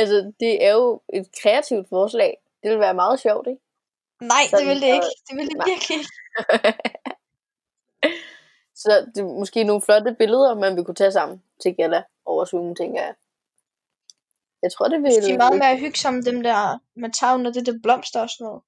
Altså, 0.00 0.32
det 0.40 0.64
er 0.64 0.72
jo 0.72 1.00
et 1.12 1.26
kreativt 1.42 1.88
forslag. 1.88 2.36
Det 2.62 2.70
vil 2.70 2.80
være 2.80 2.94
meget 2.94 3.20
sjovt, 3.20 3.46
ikke? 3.46 3.62
Nej, 4.20 4.38
det 4.42 4.50
Sådan, 4.50 4.66
vil 4.68 4.80
det 4.80 4.86
ikke. 4.86 5.06
Det 5.28 5.36
vil 5.36 5.46
det 5.48 5.56
Nej. 5.56 5.66
virkelig 5.68 5.98
ikke. 5.98 6.10
Så 8.82 9.06
det 9.14 9.20
er 9.20 9.24
måske 9.38 9.64
nogle 9.64 9.82
flotte 9.82 10.14
billeder, 10.18 10.54
man 10.54 10.76
vil 10.76 10.84
kunne 10.84 10.94
tage 10.94 11.12
sammen 11.12 11.42
til 11.62 11.74
Gala 11.76 12.02
over 12.24 12.44
Zoom, 12.44 12.74
tænker 12.74 13.02
jeg. 13.02 13.14
Jeg 14.66 14.72
tror, 14.72 14.88
det 14.88 15.02
vil... 15.02 15.10
De 15.10 15.32
er 15.32 15.44
meget 15.44 15.58
mere 15.58 15.76
hyggesomme, 15.84 16.22
dem 16.22 16.42
der, 16.42 16.78
man 16.96 17.12
tager 17.12 17.34
under 17.34 17.52
det 17.52 17.66
der 17.66 17.78
blomster 17.82 18.20
og 18.20 18.30
sådan 18.30 18.44
noget. 18.44 18.62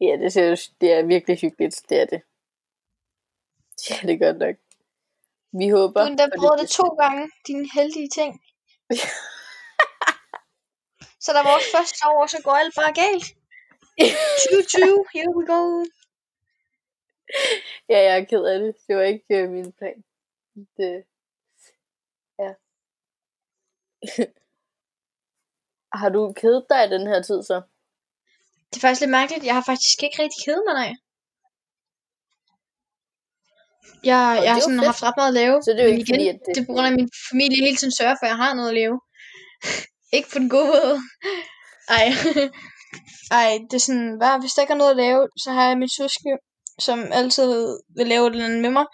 Ja, 0.00 0.12
det, 0.22 0.32
ser, 0.32 0.70
det 0.80 0.92
er 0.92 1.02
virkelig 1.14 1.36
hyggeligt, 1.44 1.76
det 1.88 1.96
er 2.02 2.06
det. 2.12 2.20
Ja, 3.86 3.94
det 4.06 4.12
er 4.14 4.24
godt 4.26 4.38
nok. 4.44 4.56
Vi 5.60 5.66
håber... 5.76 6.00
Du 6.02 6.10
endda 6.10 6.26
prøvet 6.38 6.58
det 6.58 6.64
bedste. 6.64 6.82
to 6.82 6.88
gange, 7.02 7.22
dine 7.46 7.66
heldige 7.74 8.10
ting. 8.18 8.32
så 11.24 11.28
der 11.34 11.40
var 11.42 11.50
vores 11.52 11.68
første 11.76 12.00
år, 12.10 12.18
og 12.24 12.30
så 12.34 12.38
går 12.44 12.54
alt 12.62 12.74
bare 12.80 12.92
galt. 13.02 13.26
2020, 13.98 15.04
here 15.14 15.30
we 15.36 15.42
go. 15.54 15.60
Ja, 17.92 17.98
jeg 18.06 18.14
er 18.20 18.24
ked 18.24 18.44
af 18.52 18.58
det. 18.60 18.74
Det 18.86 18.96
var 18.96 19.02
ikke 19.02 19.34
øh, 19.38 19.50
min 19.50 19.72
plan. 19.78 19.98
Det... 20.76 21.04
Ja. 22.42 22.52
har 25.94 26.08
du 26.08 26.32
kedet 26.40 26.64
dig 26.70 26.84
i 26.86 26.90
den 26.90 27.06
her 27.06 27.22
tid 27.22 27.42
så? 27.42 27.62
Det 28.70 28.76
er 28.76 28.80
faktisk 28.80 29.00
lidt 29.00 29.10
mærkeligt. 29.10 29.44
Jeg 29.46 29.54
har 29.54 29.62
faktisk 29.66 30.02
ikke 30.02 30.22
rigtig 30.22 30.40
kedet 30.44 30.62
mig, 30.66 30.74
nej. 30.82 30.92
Jeg, 34.04 34.22
Og 34.38 34.44
jeg 34.44 34.52
har 34.54 34.60
sådan 34.60 34.78
fedt. 34.78 34.86
haft 34.90 35.02
ret 35.02 35.14
meget 35.16 35.28
at 35.32 35.34
lave. 35.42 35.62
Så 35.62 35.70
det 35.70 35.80
er 35.80 35.84
jo 35.84 35.90
ikke 35.90 36.02
igen, 36.02 36.14
fordi, 36.14 36.28
at 36.28 36.38
det- 36.46 36.54
det 36.54 36.60
er 36.62 36.66
på 36.66 36.72
grund 36.72 36.86
af, 36.86 36.90
at 36.90 36.96
min 37.00 37.10
familie 37.30 37.64
hele 37.66 37.76
tiden 37.76 37.94
sørger 38.00 38.16
for, 38.18 38.26
at 38.26 38.32
jeg 38.32 38.36
har 38.44 38.54
noget 38.54 38.68
at 38.68 38.74
leve. 38.82 38.96
ikke 40.16 40.28
på 40.32 40.38
den 40.42 40.50
gode 40.56 40.66
måde. 40.74 40.96
Ej. 41.98 42.06
Ej, 43.40 43.50
det 43.70 43.76
er 43.76 43.84
sådan, 43.88 44.10
hvad, 44.20 44.40
hvis 44.40 44.52
der 44.54 44.62
ikke 44.62 44.72
er 44.76 44.82
noget 44.82 44.90
at 44.96 45.02
lave, 45.04 45.20
så 45.42 45.48
har 45.56 45.64
jeg 45.68 45.78
min 45.78 45.88
søskende, 46.00 46.36
som 46.86 46.98
altid 47.20 47.50
vil 47.96 48.06
lave 48.12 48.26
et 48.26 48.32
eller 48.32 48.44
andet 48.48 48.62
med 48.66 48.70
mig. 48.78 48.86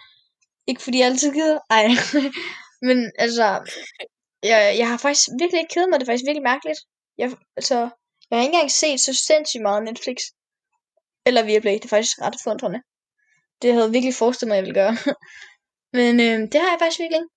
Ikke 0.71 0.83
fordi 0.83 0.99
jeg 0.99 1.07
altid 1.07 1.33
gider. 1.33 1.59
Ej. 1.71 1.87
Men 2.89 2.99
altså, 3.25 3.47
jeg, 4.53 4.79
jeg 4.79 4.89
har 4.89 4.97
faktisk 4.97 5.29
virkelig 5.41 5.61
ikke 5.61 5.75
kedet 5.75 5.89
mig. 5.89 6.01
Det 6.01 6.05
er 6.05 6.11
faktisk 6.13 6.29
virkelig 6.29 6.49
mærkeligt. 6.53 6.81
Jeg, 7.19 7.29
altså, 7.57 7.79
jeg 8.29 8.35
har 8.39 8.43
ikke 8.43 8.55
engang 8.55 8.71
set 8.71 9.01
så 9.01 9.13
sindssygt 9.15 9.63
meget 9.63 9.85
Netflix. 9.85 10.17
Eller 11.27 11.43
Viaplay. 11.45 11.75
Det 11.75 11.85
er 11.85 11.97
faktisk 11.97 12.21
ret 12.21 12.37
forundrende. 12.43 12.81
Det 13.63 13.73
havde 13.73 13.85
jeg 13.85 13.93
virkelig 13.93 14.15
forestillet 14.15 14.51
mig, 14.51 14.57
jeg 14.57 14.65
ville 14.65 14.81
gøre. 14.83 14.97
Men 15.99 16.21
øh, 16.21 16.39
det 16.53 16.59
har 16.61 16.71
jeg 16.71 16.79
faktisk 16.81 17.01
virkelig 17.01 17.21
ikke. 17.21 17.37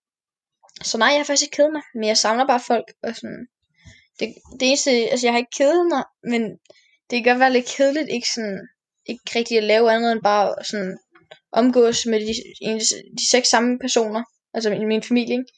Så 0.84 0.98
nej, 0.98 1.08
jeg 1.08 1.20
har 1.20 1.24
faktisk 1.24 1.46
ikke 1.46 1.56
kedet 1.56 1.74
mig, 1.74 1.82
men 1.96 2.08
jeg 2.08 2.18
savner 2.18 2.48
bare 2.48 2.68
folk. 2.68 2.88
Og 3.04 3.16
sådan, 3.16 3.48
det, 4.20 4.28
det 4.60 4.68
eneste, 4.68 4.92
altså 4.92 5.28
jeg 5.28 5.34
har 5.34 5.38
ikke 5.38 5.58
kedet 5.58 5.86
mig, 5.94 6.04
men 6.24 6.42
det 7.10 7.16
kan 7.16 7.24
godt 7.24 7.40
være 7.40 7.54
lidt 7.54 7.74
kedeligt, 7.78 8.10
ikke 8.10 8.30
sådan, 8.36 8.60
ikke 9.06 9.24
rigtig 9.36 9.58
at 9.58 9.64
lave 9.64 9.92
andet 9.92 10.12
end 10.12 10.22
bare 10.24 10.64
sådan 10.64 10.98
omgås 11.52 12.06
med 12.06 12.20
de, 12.20 12.34
de, 12.62 12.80
de 13.20 13.30
seks 13.30 13.48
samme 13.50 13.80
personer, 13.80 14.24
altså 14.54 14.70
min, 14.70 14.88
min 14.88 15.04
familie, 15.04 15.34
ikke? 15.34 15.52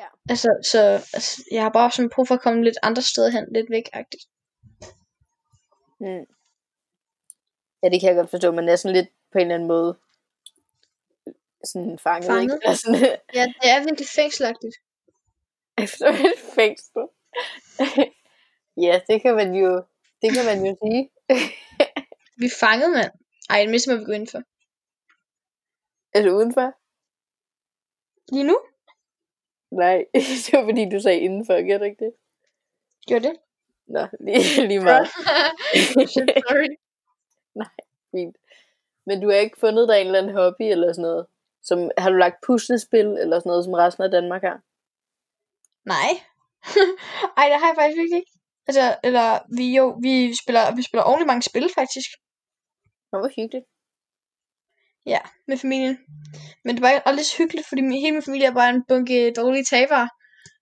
Ja. 0.00 0.08
Altså, 0.28 0.48
så 0.70 0.80
altså, 1.16 1.44
jeg 1.50 1.62
har 1.62 1.70
bare 1.70 1.90
sådan 1.90 2.10
brug 2.14 2.28
for 2.28 2.34
at 2.34 2.40
komme 2.40 2.64
lidt 2.64 2.78
andre 2.82 3.02
steder 3.02 3.30
hen, 3.30 3.52
lidt 3.52 3.70
væk-agtigt. 3.70 4.24
Mm. 6.00 6.26
Ja, 7.82 7.88
det 7.88 8.00
kan 8.00 8.08
jeg 8.08 8.16
godt 8.16 8.30
forstå. 8.30 8.52
Man 8.52 8.68
er 8.68 8.76
sådan 8.76 8.96
lidt 8.96 9.08
på 9.32 9.38
en 9.38 9.42
eller 9.42 9.54
anden 9.54 9.68
måde 9.68 9.98
sådan 11.64 11.98
fanget, 11.98 12.26
Fanget? 12.26 12.42
ikke? 12.42 12.58
Eller 12.64 12.78
sådan, 12.84 13.00
Ja, 13.38 13.44
det 13.62 13.68
er 13.74 13.84
virkelig 13.84 14.08
fængselagtigt. 14.18 14.76
efter 15.84 16.06
et 16.08 16.40
fængsel. 16.54 17.02
ja, 18.86 19.00
det 19.08 19.22
kan 19.22 19.34
man 19.34 19.54
jo, 19.54 19.70
det 20.22 20.28
kan 20.34 20.44
man 20.50 20.58
jo 20.66 20.76
sige. 20.82 21.02
Vi 22.40 22.46
er 22.46 22.56
fanget, 22.60 22.90
mand. 22.90 23.12
Ej, 23.50 23.60
det 23.60 23.70
mindste 23.70 23.90
må 23.90 23.98
vi 23.98 24.04
gå 24.04 24.12
ind 24.12 24.28
for. 24.28 24.42
Er 26.14 26.22
du 26.22 26.30
udenfor? 26.38 26.68
Lige 28.34 28.46
nu? 28.50 28.58
Nej, 29.70 30.04
det 30.44 30.52
var 30.52 30.64
fordi, 30.64 30.88
du 30.88 31.00
sagde 31.00 31.18
indenfor, 31.18 31.68
gør 31.68 31.78
du 31.78 31.84
ikke 31.84 32.04
det? 32.04 32.12
Gjorde 33.06 33.28
det? 33.28 33.36
Nå, 33.86 34.06
lige, 34.20 34.66
lige 34.68 34.80
meget. 34.80 35.08
Sorry. 36.14 36.76
Fint. 38.10 38.36
Men 39.06 39.20
du 39.20 39.28
har 39.28 39.36
ikke 39.36 39.60
fundet 39.60 39.88
dig 39.88 40.00
en 40.00 40.06
eller 40.06 40.18
anden 40.18 40.34
hobby 40.34 40.62
eller 40.62 40.92
sådan 40.92 41.02
noget? 41.02 41.26
Som, 41.62 41.90
har 41.98 42.10
du 42.10 42.16
lagt 42.16 42.44
puslespil 42.46 43.06
eller 43.06 43.38
sådan 43.38 43.50
noget, 43.50 43.64
som 43.64 43.72
resten 43.72 44.04
af 44.04 44.10
Danmark 44.10 44.42
har? 44.42 44.58
Nej. 45.94 46.10
Ej, 47.38 47.46
det 47.50 47.58
har 47.60 47.68
jeg 47.70 47.76
faktisk 47.78 47.98
virkelig 47.98 48.18
ikke. 48.18 48.32
Altså, 48.68 48.96
eller 49.04 49.26
vi 49.58 49.76
jo, 49.76 49.84
vi 50.02 50.14
spiller, 50.42 50.74
vi 50.76 50.82
spiller 50.82 51.04
ordentligt 51.04 51.32
mange 51.32 51.42
spil 51.50 51.66
faktisk. 51.78 52.10
Nå, 53.12 53.18
hvor 53.18 53.30
hyggeligt. 53.36 53.66
Ja, 55.08 55.20
med 55.48 55.56
familien. 55.56 55.98
Men 56.64 56.74
det 56.74 56.82
var 56.82 57.02
aldrig 57.06 57.26
så 57.26 57.34
hyggeligt, 57.38 57.68
fordi 57.68 57.82
min, 57.82 58.00
hele 58.00 58.12
min 58.12 58.22
familie 58.22 58.46
er 58.46 58.54
bare 58.60 58.70
en 58.70 58.84
bunke 58.88 59.32
dårlige 59.36 59.64
tabere. 59.64 60.08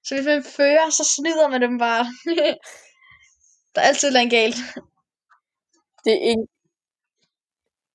Så 0.04 0.14
hvis 0.14 0.26
man 0.26 0.44
fører, 0.44 0.90
så 0.90 1.04
snyder 1.16 1.48
man 1.48 1.62
dem 1.62 1.78
bare. 1.78 2.04
Der 3.74 3.80
er 3.80 3.86
altid 3.86 4.10
noget 4.12 4.30
galt. 4.30 4.56
Det 6.04 6.12
er 6.12 6.22
ikke... 6.32 6.46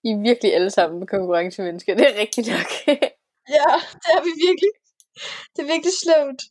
I 0.03 0.09
er 0.09 0.21
virkelig 0.29 0.55
alle 0.55 0.71
sammen 0.71 1.07
konkurrencemennesker, 1.07 1.95
det 1.95 2.05
er 2.09 2.19
rigtigt 2.19 2.47
nok. 2.47 2.71
Ja, 3.57 3.71
det 4.01 4.09
er 4.17 4.23
vi 4.27 4.33
virkelig. 4.47 4.71
Det 5.53 5.61
er 5.63 5.69
virkelig 5.73 5.93
sløvt. 6.03 6.41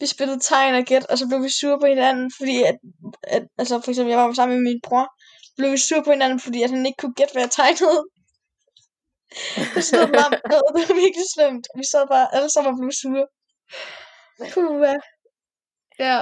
Vi 0.00 0.06
spillede 0.06 0.40
tegn 0.40 0.74
og 0.74 0.84
gæt, 0.84 1.06
og 1.10 1.18
så 1.18 1.28
blev 1.28 1.42
vi 1.42 1.50
sure 1.60 1.78
på 1.80 1.86
hinanden, 1.86 2.32
fordi 2.38 2.56
at, 2.62 2.76
at 3.22 3.42
altså 3.58 3.80
for 3.84 3.90
eksempel, 3.90 4.10
jeg 4.12 4.18
var 4.18 4.32
sammen 4.32 4.56
med 4.56 4.64
min 4.68 4.80
bror, 4.86 5.06
så 5.44 5.52
blev 5.56 5.72
vi 5.72 5.78
sure 5.78 6.04
på 6.04 6.10
hinanden, 6.10 6.40
fordi 6.40 6.62
at 6.62 6.70
han 6.70 6.86
ikke 6.86 7.00
kunne 7.00 7.14
gætte, 7.14 7.32
hvad 7.32 7.42
jeg 7.42 7.50
tegnede. 7.50 8.00
Vi 9.74 9.82
stod 9.82 10.06
bare 10.18 10.30
med, 10.30 10.40
det 10.48 10.88
var 10.88 10.94
virkelig 11.04 11.26
slemt. 11.34 11.66
Vi 11.76 11.84
sad 11.92 12.04
bare 12.14 12.34
alle 12.34 12.50
sammen 12.50 12.72
og 12.72 12.78
blev 12.80 12.92
sure. 12.92 13.26
Puh, 14.52 14.94
ja. 15.98 16.18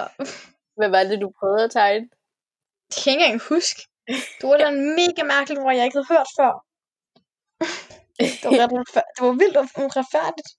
Hvad 0.76 0.88
var 0.88 1.02
det, 1.04 1.20
du 1.20 1.32
prøvede 1.38 1.64
at 1.64 1.70
tegne? 1.70 2.06
Det 2.88 2.96
kan 3.04 3.12
jeg 3.12 3.12
ikke 3.12 3.24
engang 3.24 3.48
huske. 3.54 3.80
Det 4.38 4.44
var 4.48 4.56
en 4.56 4.94
mega 5.00 5.22
mærkeligt, 5.34 5.60
hvor 5.60 5.70
jeg 5.70 5.84
ikke 5.84 5.98
havde 5.98 6.12
hørt 6.14 6.30
før. 6.38 6.52
Det 8.18 8.44
var, 8.44 8.58
ret 8.62 9.04
det 9.16 9.22
var 9.26 9.36
vildt 9.42 9.56
uretfærdigt. 9.84 10.50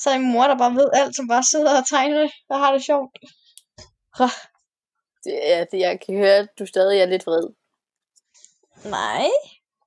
Så 0.00 0.10
er 0.10 0.18
min 0.18 0.32
mor, 0.32 0.46
der 0.46 0.58
bare 0.58 0.74
ved 0.74 0.88
alt, 0.92 1.16
som 1.16 1.28
bare 1.28 1.44
sidder 1.52 1.72
og 1.78 1.88
tegner 1.88 2.28
og 2.48 2.58
har 2.58 2.72
det 2.72 2.84
sjovt. 2.84 3.12
Rah. 4.20 4.36
Det, 5.24 5.32
ja, 5.32 5.64
det, 5.70 5.78
jeg 5.78 6.00
kan 6.00 6.16
høre, 6.16 6.36
at 6.36 6.48
du 6.58 6.66
stadig 6.66 7.00
er 7.00 7.06
lidt 7.06 7.26
vred. 7.26 7.46
Nej. 8.84 9.28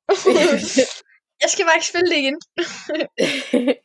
jeg 1.41 1.49
skal 1.49 1.65
bare 1.65 1.75
ikke 1.75 1.87
spille 1.87 2.09
det 2.09 2.17
igen. 2.17 2.41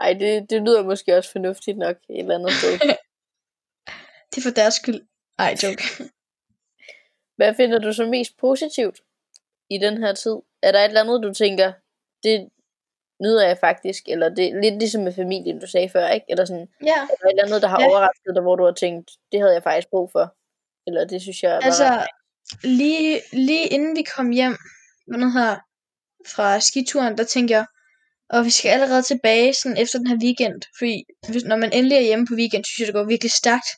Ej, 0.00 0.12
det, 0.12 0.50
det 0.50 0.62
lyder 0.62 0.82
måske 0.82 1.16
også 1.16 1.32
fornuftigt 1.32 1.78
nok 1.78 1.96
et 1.96 2.18
eller 2.18 2.34
andet 2.34 2.52
sted. 2.52 2.72
Det 4.30 4.38
er 4.38 4.42
for 4.42 4.50
deres 4.60 4.74
skyld. 4.74 5.00
Ej, 5.38 5.56
joke. 5.62 5.82
Hvad 7.38 7.54
finder 7.54 7.78
du 7.78 7.92
så 7.92 8.06
mest 8.06 8.36
positivt 8.36 9.00
i 9.70 9.78
den 9.78 9.98
her 9.98 10.14
tid? 10.14 10.36
Er 10.62 10.72
der 10.72 10.78
et 10.80 10.84
eller 10.84 11.00
andet, 11.02 11.22
du 11.22 11.34
tænker, 11.34 11.72
det 12.22 12.48
nyder 13.22 13.46
jeg 13.46 13.58
faktisk, 13.58 14.02
eller 14.08 14.28
det 14.28 14.44
er 14.48 14.60
lidt 14.60 14.78
ligesom 14.78 15.02
med 15.02 15.12
familien, 15.12 15.60
du 15.60 15.66
sagde 15.66 15.88
før, 15.88 16.08
ikke? 16.08 16.26
Eller 16.28 16.44
sådan, 16.44 16.68
Ja, 16.82 16.96
er 17.02 17.06
der 17.06 17.26
et 17.26 17.30
eller 17.30 17.44
andet, 17.44 17.62
der 17.62 17.68
har 17.68 17.80
Ja. 17.80 17.88
overrasket 17.88 18.34
dig, 18.34 18.42
hvor 18.42 18.56
du 18.56 18.64
har 18.64 18.72
tænkt, 18.72 19.10
det 19.32 19.40
havde 19.40 19.54
jeg 19.54 19.62
faktisk 19.62 19.88
brug 19.90 20.10
for? 20.12 20.34
Eller 20.86 21.04
det 21.06 21.22
synes 21.22 21.42
jeg 21.42 21.50
var 21.52 21.60
altså, 21.60 21.84
ret- 21.84 22.08
lige, 22.64 23.20
lige 23.32 23.66
inden 23.68 23.96
vi 23.96 24.02
kom 24.16 24.30
hjem, 24.30 24.56
hvad 25.06 25.18
nu 25.18 25.30
her, 25.30 25.56
fra 26.26 26.60
skituren, 26.60 27.18
der 27.18 27.24
tænkte 27.24 27.54
jeg, 27.54 27.66
og 28.30 28.44
vi 28.44 28.50
skal 28.50 28.68
allerede 28.68 29.02
tilbage 29.02 29.54
sådan 29.54 29.76
efter 29.76 29.98
den 29.98 30.06
her 30.06 30.18
weekend, 30.22 30.62
fordi 30.78 31.04
hvis, 31.28 31.44
når 31.44 31.56
man 31.56 31.72
endelig 31.72 31.96
er 31.96 32.00
hjemme 32.00 32.26
på 32.26 32.34
weekend, 32.34 32.64
synes 32.64 32.78
jeg, 32.78 32.86
det 32.86 32.94
går 32.94 33.04
virkelig 33.04 33.32
stærkt. 33.32 33.68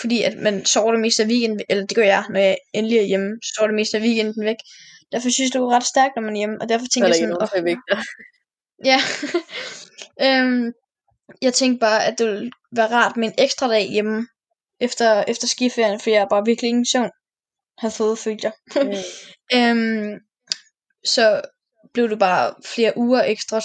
Fordi 0.00 0.22
at 0.22 0.38
man 0.38 0.64
sover 0.64 0.92
det 0.92 1.00
meste 1.00 1.22
af 1.22 1.28
weekenden, 1.28 1.60
eller 1.68 1.86
det 1.86 1.96
gør 1.96 2.02
jeg, 2.02 2.24
når 2.30 2.40
jeg 2.40 2.56
endelig 2.74 2.98
er 2.98 3.02
hjemme, 3.02 3.30
så 3.42 3.52
sover 3.56 3.68
det 3.68 3.74
meste 3.74 3.96
af 3.96 4.02
weekenden 4.02 4.44
væk. 4.44 4.56
Derfor 5.12 5.30
synes 5.30 5.46
jeg, 5.46 5.52
det 5.52 5.60
går 5.60 5.76
ret 5.76 5.86
stærkt, 5.86 6.12
når 6.16 6.22
man 6.22 6.34
er 6.34 6.38
hjemme, 6.38 6.56
og 6.60 6.68
derfor 6.68 6.86
tænker 6.86 7.08
er 7.08 7.14
jeg 7.14 7.28
der 7.28 7.46
sådan, 7.46 7.48
til 7.54 7.64
vægter. 7.64 7.98
Ja. 8.90 8.98
øhm, 10.26 10.72
jeg 11.42 11.54
tænkte 11.54 11.80
bare, 11.80 12.04
at 12.06 12.18
det 12.18 12.26
ville 12.26 12.50
være 12.76 12.90
rart 12.90 13.16
med 13.16 13.28
en 13.28 13.34
ekstra 13.38 13.68
dag 13.68 13.90
hjemme 13.90 14.26
efter, 14.80 15.24
efter 15.28 15.46
skiferien, 15.46 16.00
for 16.00 16.10
jeg 16.10 16.22
er 16.22 16.28
bare 16.28 16.44
virkelig 16.44 16.68
ingen 16.68 16.86
søvn 16.86 17.10
har 17.78 17.90
fået, 17.90 18.18
følte 18.18 18.46
jeg. 18.48 18.84
Mm. 18.84 18.90
øhm, 19.58 20.20
så 21.04 21.42
blev 21.94 22.08
det 22.10 22.18
bare 22.18 22.54
flere 22.66 22.92
uger 22.96 23.22
ekstra. 23.22 23.60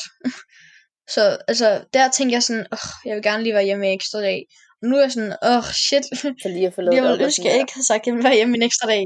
så 1.13 1.37
altså, 1.47 1.85
der 1.93 2.11
tænkte 2.11 2.33
jeg 2.33 2.43
sådan, 2.43 2.65
åh, 2.71 2.87
jeg 3.05 3.15
vil 3.15 3.23
gerne 3.23 3.43
lige 3.43 3.53
være 3.53 3.63
hjemme 3.63 3.87
en 3.87 3.93
ekstra 3.93 4.19
dag. 4.21 4.45
Og 4.81 4.87
nu 4.87 4.95
er 4.97 5.01
jeg 5.01 5.11
sådan, 5.11 5.35
åh, 5.45 5.63
shit. 5.63 6.03
For 6.21 6.47
lige 6.49 6.67
at 6.67 6.73
få 6.73 6.81
jeg 6.81 7.03
ville 7.03 7.23
ønske, 7.23 7.45
jeg 7.45 7.59
ikke 7.59 7.73
havde 7.73 7.85
sagt, 7.87 8.01
at 8.01 8.07
jeg 8.07 8.13
ville 8.13 8.27
være 8.29 8.35
hjemme 8.35 8.55
en 8.57 8.61
ekstra 8.63 8.87
dag. 8.87 9.05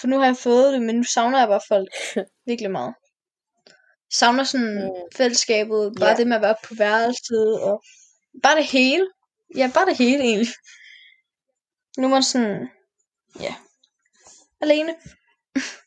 For 0.00 0.06
nu 0.06 0.18
har 0.18 0.26
jeg 0.26 0.36
fået 0.36 0.72
det, 0.72 0.82
men 0.82 0.94
nu 0.96 1.04
savner 1.04 1.38
jeg 1.38 1.48
bare 1.48 1.60
folk 1.68 1.88
virkelig 2.48 2.70
meget. 2.70 2.94
Jeg 3.66 4.14
savner 4.18 4.44
sådan 4.44 4.74
Mm. 4.84 4.90
fællesskabet, 5.16 5.92
bare 6.00 6.10
Ja. 6.10 6.16
det 6.16 6.26
med 6.26 6.36
at 6.36 6.42
være 6.42 6.56
på 6.68 6.74
værelset, 6.74 7.60
og 7.62 7.82
bare 8.42 8.56
det 8.56 8.66
hele. 8.66 9.06
Ja, 9.56 9.70
bare 9.74 9.86
det 9.86 9.98
hele 9.98 10.22
egentlig. 10.22 10.48
Nu 11.98 12.04
er 12.06 12.10
man 12.10 12.22
sådan, 12.22 12.68
ja, 13.40 13.54
alene. 14.60 14.94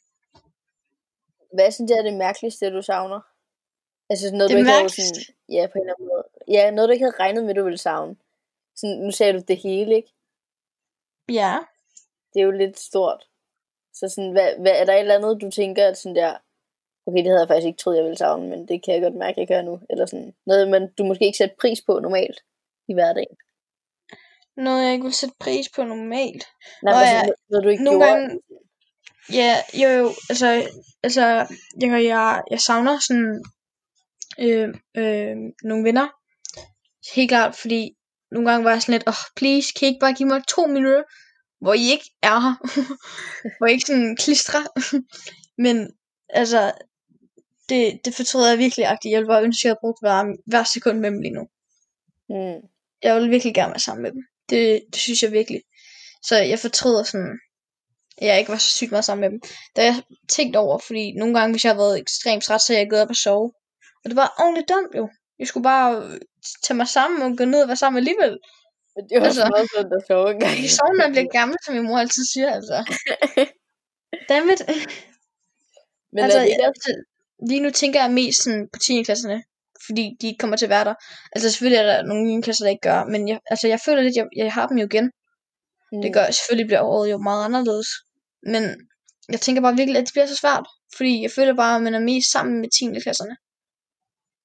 Hvad 1.54 1.72
synes 1.72 1.90
jeg 1.92 1.98
er 1.98 2.04
det 2.04 2.14
mærkeligste, 2.14 2.74
du 2.74 2.82
savner? 2.82 3.20
Altså 4.10 4.26
sådan 4.26 4.38
noget, 4.38 4.50
Det 4.50 4.56
du 4.56 4.60
ikke 4.60 4.70
havde 4.72 4.84
mærkeligste? 4.84 5.20
sådan, 5.26 5.36
ja, 5.56 5.68
på 5.68 5.74
en 5.76 5.82
eller 5.82 5.94
anden 5.94 6.08
måde. 6.08 6.24
Ja, 6.48 6.72
noget, 6.72 6.88
du 6.88 6.92
ikke 6.94 7.06
havde 7.06 7.20
regnet 7.20 7.44
med, 7.46 7.54
du 7.56 7.64
ville 7.64 7.78
savne. 7.78 8.16
Sådan, 8.76 8.98
nu 8.98 9.12
sagde 9.12 9.34
du 9.34 9.42
det 9.48 9.58
hele, 9.58 9.96
ikke? 9.96 10.12
Ja. 11.42 11.58
Det 12.34 12.40
er 12.40 12.44
jo 12.46 12.52
lidt 12.52 12.80
stort. 12.80 13.22
Så 13.94 14.10
sådan, 14.10 14.32
hvad, 14.32 14.50
hvad, 14.60 14.72
er 14.72 14.86
der 14.86 14.94
et 14.94 15.00
eller 15.00 15.16
andet, 15.16 15.42
du 15.42 15.50
tænker, 15.52 15.88
at 15.88 15.98
sådan 15.98 16.16
der, 16.16 16.38
okay, 17.08 17.18
det 17.18 17.28
havde 17.28 17.40
jeg 17.40 17.48
faktisk 17.48 17.68
ikke 17.68 17.78
troet, 17.78 17.96
jeg 17.98 18.04
ville 18.04 18.18
savne, 18.18 18.50
men 18.50 18.68
det 18.68 18.84
kan 18.84 18.94
jeg 18.94 19.02
godt 19.02 19.16
mærke, 19.16 19.40
jeg 19.40 19.48
gør 19.48 19.62
nu. 19.62 19.80
Eller 19.90 20.06
sådan, 20.06 20.34
noget, 20.46 20.70
man, 20.70 20.94
du 20.98 21.04
måske 21.06 21.26
ikke 21.26 21.38
sætter 21.38 21.56
pris 21.62 21.82
på 21.82 22.00
normalt 22.00 22.40
i 22.88 22.94
hverdagen. 22.94 23.38
Noget, 24.58 24.84
jeg 24.84 24.92
ikke 24.94 25.04
vil 25.04 25.14
sætte 25.14 25.36
pris 25.40 25.70
på 25.76 25.84
normalt. 25.84 26.46
Nej, 26.84 26.94
Nå 26.94 27.00
men 27.00 27.16
noget, 27.26 27.36
noget, 27.50 27.64
du 27.64 27.70
ikke 27.70 27.84
nogle 27.84 28.00
gjorde. 28.06 28.12
gange- 28.22 28.42
Ja, 29.34 29.56
jo 29.74 29.90
jo, 29.90 30.14
altså, 30.30 30.70
altså 31.04 31.22
jeg, 31.82 32.04
jeg, 32.04 32.42
jeg 32.52 32.60
savner 32.60 33.00
sådan 33.00 33.44
øh, 34.40 34.70
øh, 34.98 35.36
nogle 35.64 35.84
venner. 35.84 36.08
Helt 37.16 37.30
klart, 37.30 37.56
fordi 37.56 37.92
nogle 38.32 38.50
gange 38.50 38.64
var 38.64 38.72
jeg 38.72 38.82
sådan 38.82 38.94
lidt, 38.94 39.08
åh, 39.08 39.12
oh, 39.12 39.26
please, 39.36 39.68
kan 39.74 39.86
I 39.86 39.90
ikke 39.92 40.00
bare 40.00 40.14
give 40.14 40.30
mig 40.30 40.42
to 40.48 40.68
minutter, 40.68 41.04
hvor 41.62 41.74
I 41.74 41.92
ikke 41.92 42.10
er 42.22 42.40
her? 42.40 42.56
hvor 43.58 43.68
I 43.68 43.72
ikke 43.72 43.86
sådan 43.86 44.16
klistrer. 44.16 44.64
Men 45.66 45.92
altså, 46.30 46.72
det, 47.70 48.00
det 48.06 48.16
fortryder 48.16 48.50
jeg 48.50 48.58
virkelig 48.58 48.86
agtigt. 48.86 49.12
Jeg 49.12 49.20
ville 49.20 49.34
bare 49.34 49.44
ønske, 49.44 49.60
at 49.60 49.64
jeg 49.64 49.70
havde 49.70 49.84
brugt 49.84 50.00
hver, 50.02 50.36
hver 50.46 50.64
sekund 50.64 51.00
med 51.00 51.12
dem 51.12 51.22
lige 51.22 51.38
nu. 51.40 51.44
Mm. 52.30 52.60
Jeg 53.04 53.16
vil 53.16 53.30
virkelig 53.30 53.54
gerne 53.54 53.72
være 53.72 53.88
sammen 53.88 54.04
med 54.04 54.12
dem. 54.12 54.24
Det, 54.50 54.82
det 54.94 55.02
synes 55.02 55.24
jeg 55.24 55.32
virkelig. 55.32 55.62
Så 56.24 56.36
jeg 56.38 56.60
fortryder 56.60 57.04
sådan, 57.04 57.32
at 57.32 57.49
jeg 58.28 58.40
ikke 58.40 58.52
var 58.52 58.58
så 58.58 58.72
sygt 58.72 58.92
meget 58.92 59.06
sammen 59.06 59.22
med 59.22 59.30
dem. 59.30 59.40
Da 59.76 59.84
jeg 59.84 59.96
tænkt 60.30 60.56
over, 60.56 60.78
fordi 60.88 61.12
nogle 61.18 61.34
gange, 61.40 61.54
hvis 61.54 61.64
jeg 61.66 61.72
har 61.74 61.78
været 61.78 62.00
ekstremt 62.00 62.44
træt, 62.44 62.62
så 62.62 62.74
er 62.74 62.78
jeg 62.78 62.90
gået 62.90 63.02
op 63.02 63.10
og 63.10 63.16
sove. 63.16 63.52
Og 64.04 64.10
det 64.10 64.16
var 64.16 64.36
ordentligt 64.40 64.70
dumt 64.70 64.96
jo. 64.96 65.10
Jeg 65.40 65.48
skulle 65.48 65.64
bare 65.64 65.96
øh, 66.04 66.20
tage 66.64 66.78
mig 66.78 66.88
sammen 66.88 67.22
og 67.22 67.38
gå 67.38 67.46
ned 67.46 67.62
og 67.62 67.68
være 67.68 67.78
sammen 67.78 67.98
alligevel. 67.98 68.38
Men 68.96 69.04
det 69.10 69.16
var 69.20 69.26
Altså- 69.26 69.50
meget 69.54 69.70
sundt 69.76 69.94
at 69.94 70.04
sove 70.08 70.32
engang. 70.32 70.56
Jeg 70.64 70.70
sove, 70.70 70.94
når 70.98 71.04
jeg 71.06 71.12
bliver 71.12 71.32
gammel, 71.40 71.58
som 71.66 71.74
min 71.76 71.84
mor 71.84 71.98
altid 71.98 72.24
siger, 72.34 72.50
altså. 72.58 72.78
Dammit. 74.30 74.62
Men 76.14 76.24
altså, 76.24 76.40
det 76.40 76.58
altså, 76.64 76.92
lige 77.50 77.62
nu 77.62 77.70
tænker 77.70 78.02
jeg 78.02 78.12
mest 78.12 78.44
sådan 78.44 78.68
på 78.74 78.80
10. 78.80 79.04
klasserne. 79.04 79.44
fordi 79.86 80.04
de 80.22 80.28
ikke 80.28 80.38
kommer 80.38 80.58
til 80.58 80.66
at 80.66 80.70
være 80.70 80.86
der. 80.86 80.94
Altså 81.34 81.50
selvfølgelig 81.52 81.78
er 81.80 81.88
der 81.92 82.04
nogle 82.04 82.24
nye 82.24 82.42
kasser, 82.42 82.66
der 82.66 82.70
ikke 82.70 82.88
gør, 82.90 83.04
men 83.04 83.28
jeg, 83.28 83.40
altså, 83.52 83.68
jeg 83.68 83.80
føler 83.86 84.02
lidt, 84.02 84.16
jeg, 84.16 84.26
jeg 84.36 84.54
har 84.54 84.68
dem 84.68 84.78
jo 84.78 84.86
igen. 84.86 85.12
Mm. 85.92 86.02
Det 86.02 86.14
gør 86.14 86.26
selvfølgelig 86.32 86.68
bliver 86.68 86.82
året 86.82 87.12
jo 87.12 87.18
meget 87.18 87.46
anderledes. 87.46 87.88
Men 88.44 88.64
jeg 89.30 89.42
tænker 89.42 89.62
bare 89.62 89.76
virkelig, 89.76 90.00
at 90.00 90.06
det 90.08 90.14
bliver 90.14 90.26
så 90.26 90.36
svært. 90.36 90.66
Fordi 90.98 91.22
jeg 91.22 91.32
føler 91.32 91.54
bare, 91.56 91.76
at 91.76 91.82
man 91.84 91.94
er 91.96 92.00
mest 92.00 92.32
sammen 92.32 92.56
med 92.62 92.70
10. 92.70 93.00
klasserne. 93.06 93.36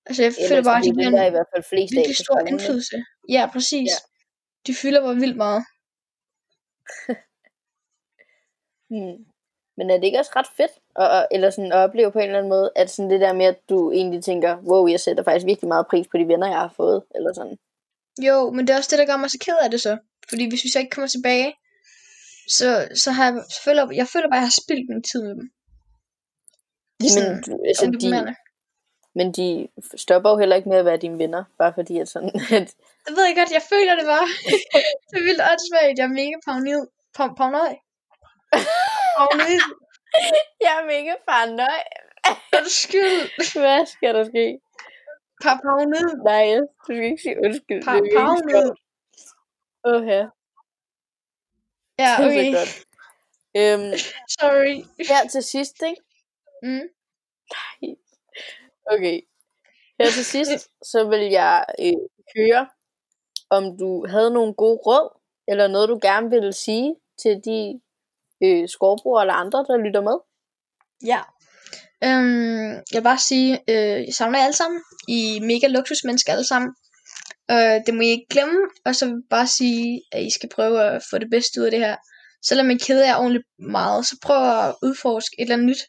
Altså 0.06 0.22
jeg 0.22 0.32
Ellers 0.32 0.48
føler 0.50 0.62
bare, 0.62 0.78
at 0.78 0.84
de 0.84 0.88
er 0.88 0.94
bliver 0.94 1.18
er 1.20 1.24
i 1.24 1.26
en 1.26 1.32
hvert 1.36 1.50
fald 1.54 1.64
flest 1.72 1.92
virkelig 1.96 2.16
stor 2.16 2.38
indflydelse. 2.50 2.96
Ja, 3.28 3.42
præcis. 3.52 3.90
Ja. 3.94 3.98
De 4.66 4.74
fylder 4.74 5.00
bare 5.06 5.14
vildt 5.24 5.36
meget. 5.36 5.62
Hmm. 8.90 9.18
Men 9.76 9.90
er 9.90 9.96
det 9.96 10.04
ikke 10.04 10.18
også 10.18 10.32
ret 10.36 10.46
fedt, 10.56 10.74
at- 10.96 11.26
eller 11.30 11.50
sådan 11.50 11.72
at 11.72 11.78
opleve 11.78 12.12
på 12.12 12.18
en 12.18 12.24
eller 12.24 12.38
anden 12.38 12.48
måde, 12.56 12.72
at 12.76 12.90
sådan 12.90 13.10
det 13.10 13.20
der 13.20 13.32
med, 13.32 13.46
at 13.46 13.58
du 13.68 13.92
egentlig 13.92 14.24
tænker, 14.24 14.56
wow, 14.70 14.86
jeg 14.86 15.00
sætter 15.00 15.24
faktisk 15.24 15.46
virkelig 15.46 15.68
meget 15.68 15.86
pris 15.90 16.06
på 16.10 16.18
de 16.18 16.28
venner, 16.28 16.46
jeg 16.46 16.58
har 16.58 16.72
fået, 16.76 17.02
eller 17.14 17.32
sådan. 17.32 17.56
Jo, 18.28 18.50
men 18.50 18.66
det 18.66 18.72
er 18.72 18.76
også 18.76 18.90
det, 18.92 18.98
der 18.98 19.06
gør 19.06 19.16
mig 19.16 19.30
så 19.30 19.38
ked 19.46 19.56
af 19.64 19.70
det 19.70 19.80
så. 19.80 19.98
Fordi 20.28 20.48
hvis 20.48 20.64
vi 20.64 20.68
så 20.70 20.78
ikke 20.78 20.90
kommer 20.90 21.08
tilbage, 21.08 21.54
så, 22.48 22.88
så 22.94 23.10
har 23.10 23.24
jeg, 23.24 23.44
så 23.50 23.58
føler, 23.64 23.92
jeg 23.92 24.08
føler 24.12 24.28
bare, 24.28 24.36
at 24.38 24.44
jeg 24.44 24.50
har 24.52 24.60
spildt 24.64 24.88
min 24.90 25.02
tid 25.02 25.22
med 25.22 25.34
dem. 25.40 25.46
Det 27.00 27.06
er 27.10 27.14
Men, 27.14 27.44
sådan, 27.44 27.60
altså, 27.70 27.84
de, 28.02 28.36
men 29.18 29.32
de 29.38 29.68
stopper 29.96 30.30
jo 30.30 30.36
heller 30.38 30.56
ikke 30.56 30.68
med 30.68 30.78
at 30.78 30.84
være 30.84 30.96
dine 30.96 31.18
venner, 31.18 31.44
bare 31.58 31.72
fordi 31.78 31.94
at 31.98 32.08
sådan, 32.08 32.32
at, 32.58 32.68
Det 33.06 33.12
ved 33.16 33.24
jeg 33.28 33.36
godt, 33.40 33.52
jeg 33.58 33.64
føler 33.72 33.94
det 34.00 34.06
bare. 34.14 34.28
det 35.10 35.16
er 35.20 35.24
vildt 35.28 35.42
åndssvagt, 35.50 35.98
jeg 35.98 36.04
er 36.10 36.14
mega 36.20 36.36
paranoid. 36.46 36.86
Pa- 37.16 37.34
paranoid. 37.40 37.76
Paranoid. 39.16 39.62
jeg 40.66 40.72
er 40.80 40.84
mega 40.94 41.14
paranoid. 41.28 41.84
Undskyld. 42.58 43.20
Hvad 43.62 43.86
skal 43.94 44.14
der 44.16 44.24
ske? 44.32 44.44
Pa- 45.42 45.60
paranoid. 45.66 46.12
Nej, 46.30 46.46
du 46.60 46.66
skal 46.84 47.04
ikke 47.10 47.22
sige 47.26 47.36
undskyld. 47.46 47.80
Pa- 47.86 47.90
det 47.92 47.98
er 47.98 48.02
virkelig 48.02 48.20
paranoid. 48.20 48.66
sjovt. 48.66 48.78
Åh, 49.90 50.00
ja. 50.14 50.22
Ja, 51.98 52.26
okay. 52.26 52.54
godt. 52.54 52.84
Øhm, 53.56 53.92
Sorry. 54.38 54.84
her 55.08 55.28
til 55.28 55.42
sidst, 55.42 55.82
ikke? 55.82 56.02
Mm. 56.62 56.88
Okay. 58.86 59.20
Her 60.00 60.10
til 60.10 60.24
sidst, 60.24 60.68
så 60.82 61.08
vil 61.08 61.30
jeg 61.30 61.64
øh, 61.80 61.92
høre, 62.36 62.68
om 63.50 63.78
du 63.78 64.06
havde 64.06 64.30
nogle 64.30 64.54
gode 64.54 64.78
råd, 64.86 65.20
eller 65.48 65.68
noget, 65.68 65.88
du 65.88 65.98
gerne 66.02 66.30
ville 66.30 66.52
sige 66.52 66.94
til 67.22 67.40
de 67.44 67.80
øh, 68.44 68.68
skovbrugere 68.68 69.22
eller 69.22 69.34
andre, 69.34 69.58
der 69.58 69.76
lytter 69.76 70.00
med. 70.00 70.18
Ja. 71.12 71.20
Øhm, 72.04 72.72
jeg 72.92 72.98
vil 73.00 73.02
bare 73.02 73.18
sige, 73.18 73.60
øh, 73.68 74.06
jeg 74.06 74.14
savner 74.14 74.38
jer 74.38 74.44
alle 74.44 74.56
sammen. 74.56 74.82
I 75.08 75.36
er 75.36 75.46
mega 75.46 75.66
luksusmennesker 75.66 76.32
alle 76.32 76.46
sammen. 76.46 76.74
Øh, 77.50 77.80
det 77.86 77.94
må 77.94 78.00
I 78.00 78.06
ikke 78.06 78.26
glemme. 78.30 78.60
Og 78.84 78.96
så 78.96 79.06
vil 79.06 79.12
jeg 79.12 79.28
bare 79.30 79.46
sige, 79.46 80.02
at 80.12 80.22
I 80.22 80.30
skal 80.30 80.48
prøve 80.48 80.82
at 80.82 81.02
få 81.10 81.18
det 81.18 81.30
bedste 81.30 81.60
ud 81.60 81.64
af 81.64 81.70
det 81.70 81.80
her. 81.80 81.96
Selvom 82.42 82.70
I 82.70 82.78
keder 82.78 83.06
jer 83.06 83.16
ordentligt 83.16 83.44
meget, 83.58 84.06
så 84.06 84.16
prøv 84.22 84.42
at 84.60 84.74
udforske 84.82 85.36
et 85.38 85.42
eller 85.42 85.54
andet 85.54 85.66
nyt. 85.66 85.82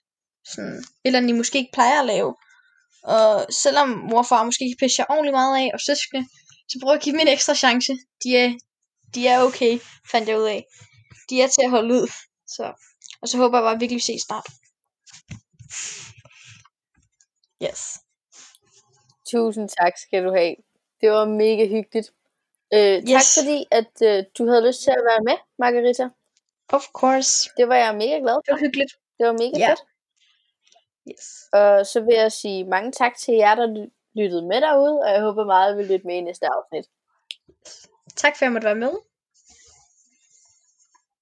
Sådan, 0.48 0.78
et 0.78 0.86
eller 1.06 1.20
andet, 1.20 1.30
I 1.30 1.38
måske 1.38 1.58
ikke 1.58 1.74
plejer 1.74 2.00
at 2.00 2.06
lave. 2.06 2.36
Og 3.04 3.46
selvom 3.64 3.90
mor 3.90 4.18
og 4.18 4.26
far 4.26 4.44
måske 4.44 4.66
ikke 4.66 4.80
pisser 4.80 5.04
jer 5.04 5.14
ordentligt 5.14 5.34
meget 5.34 5.58
af, 5.64 5.70
og 5.74 5.80
søskende, 5.80 6.28
så 6.70 6.80
prøv 6.84 6.94
at 6.94 7.02
give 7.02 7.14
dem 7.14 7.20
en 7.20 7.28
ekstra 7.28 7.56
chance. 7.56 7.94
De 8.24 8.38
er, 8.38 8.54
de 9.16 9.28
er 9.28 9.44
okay, 9.44 9.80
fandt 10.12 10.30
jeg 10.30 10.38
ud 10.38 10.48
af. 10.56 10.66
De 11.30 11.42
er 11.42 11.48
til 11.48 11.62
at 11.64 11.70
holde 11.70 11.94
ud. 11.94 12.08
Så, 12.48 12.74
og 13.22 13.28
så 13.28 13.38
håber 13.38 13.58
jeg 13.58 13.64
bare 13.64 13.80
virkelig, 13.80 13.96
vi 13.96 14.02
ses 14.02 14.22
snart. 14.22 14.48
Yes. 17.64 17.82
Tusind 19.32 19.70
tak 19.70 19.94
skal 19.98 20.24
du 20.24 20.32
have. 20.36 20.56
Det 21.02 21.12
var 21.12 21.26
mega 21.26 21.66
hyggeligt. 21.68 22.12
Øh, 22.74 22.80
tak 22.80 23.10
Yes. 23.16 23.38
fordi, 23.40 23.66
at 23.72 23.92
øh, 24.04 24.24
du 24.38 24.48
havde 24.48 24.68
lyst 24.68 24.82
til 24.84 24.92
at 24.92 25.04
være 25.10 25.24
med, 25.24 25.38
Margarita. 25.60 26.10
Of 26.70 26.84
course. 26.94 27.50
Det 27.58 27.68
var 27.68 27.76
jeg 27.76 27.96
mega 27.96 28.18
glad 28.20 28.36
Det 28.36 28.44
for. 28.48 28.54
var 28.54 28.60
hyggeligt. 28.60 28.94
Det 29.18 29.28
var 29.28 29.34
mega 29.34 29.58
Ja. 29.58 29.70
fedt. 29.70 29.84
Yes. 31.12 31.26
Og 31.54 31.86
så 31.86 32.02
vil 32.02 32.16
jeg 32.16 32.32
sige 32.32 32.64
mange 32.64 32.92
tak 32.92 33.18
til 33.18 33.34
jer, 33.34 33.56
der 33.56 33.68
ly- 33.68 33.94
lyttede 34.16 34.42
med 34.48 34.62
derude, 34.62 35.00
og 35.00 35.10
jeg 35.12 35.22
håber 35.22 35.46
meget, 35.46 35.70
at 35.70 35.74
I 35.74 35.78
vil 35.78 35.86
lytte 35.92 36.08
med 36.08 36.16
i 36.16 36.22
næste 36.22 36.46
afsnit. 36.48 36.86
Tak 38.16 38.34
for 38.38 38.38
at 38.38 38.42
jeg 38.42 38.52
måtte 38.52 38.66
være 38.66 38.76
med. 38.76 38.92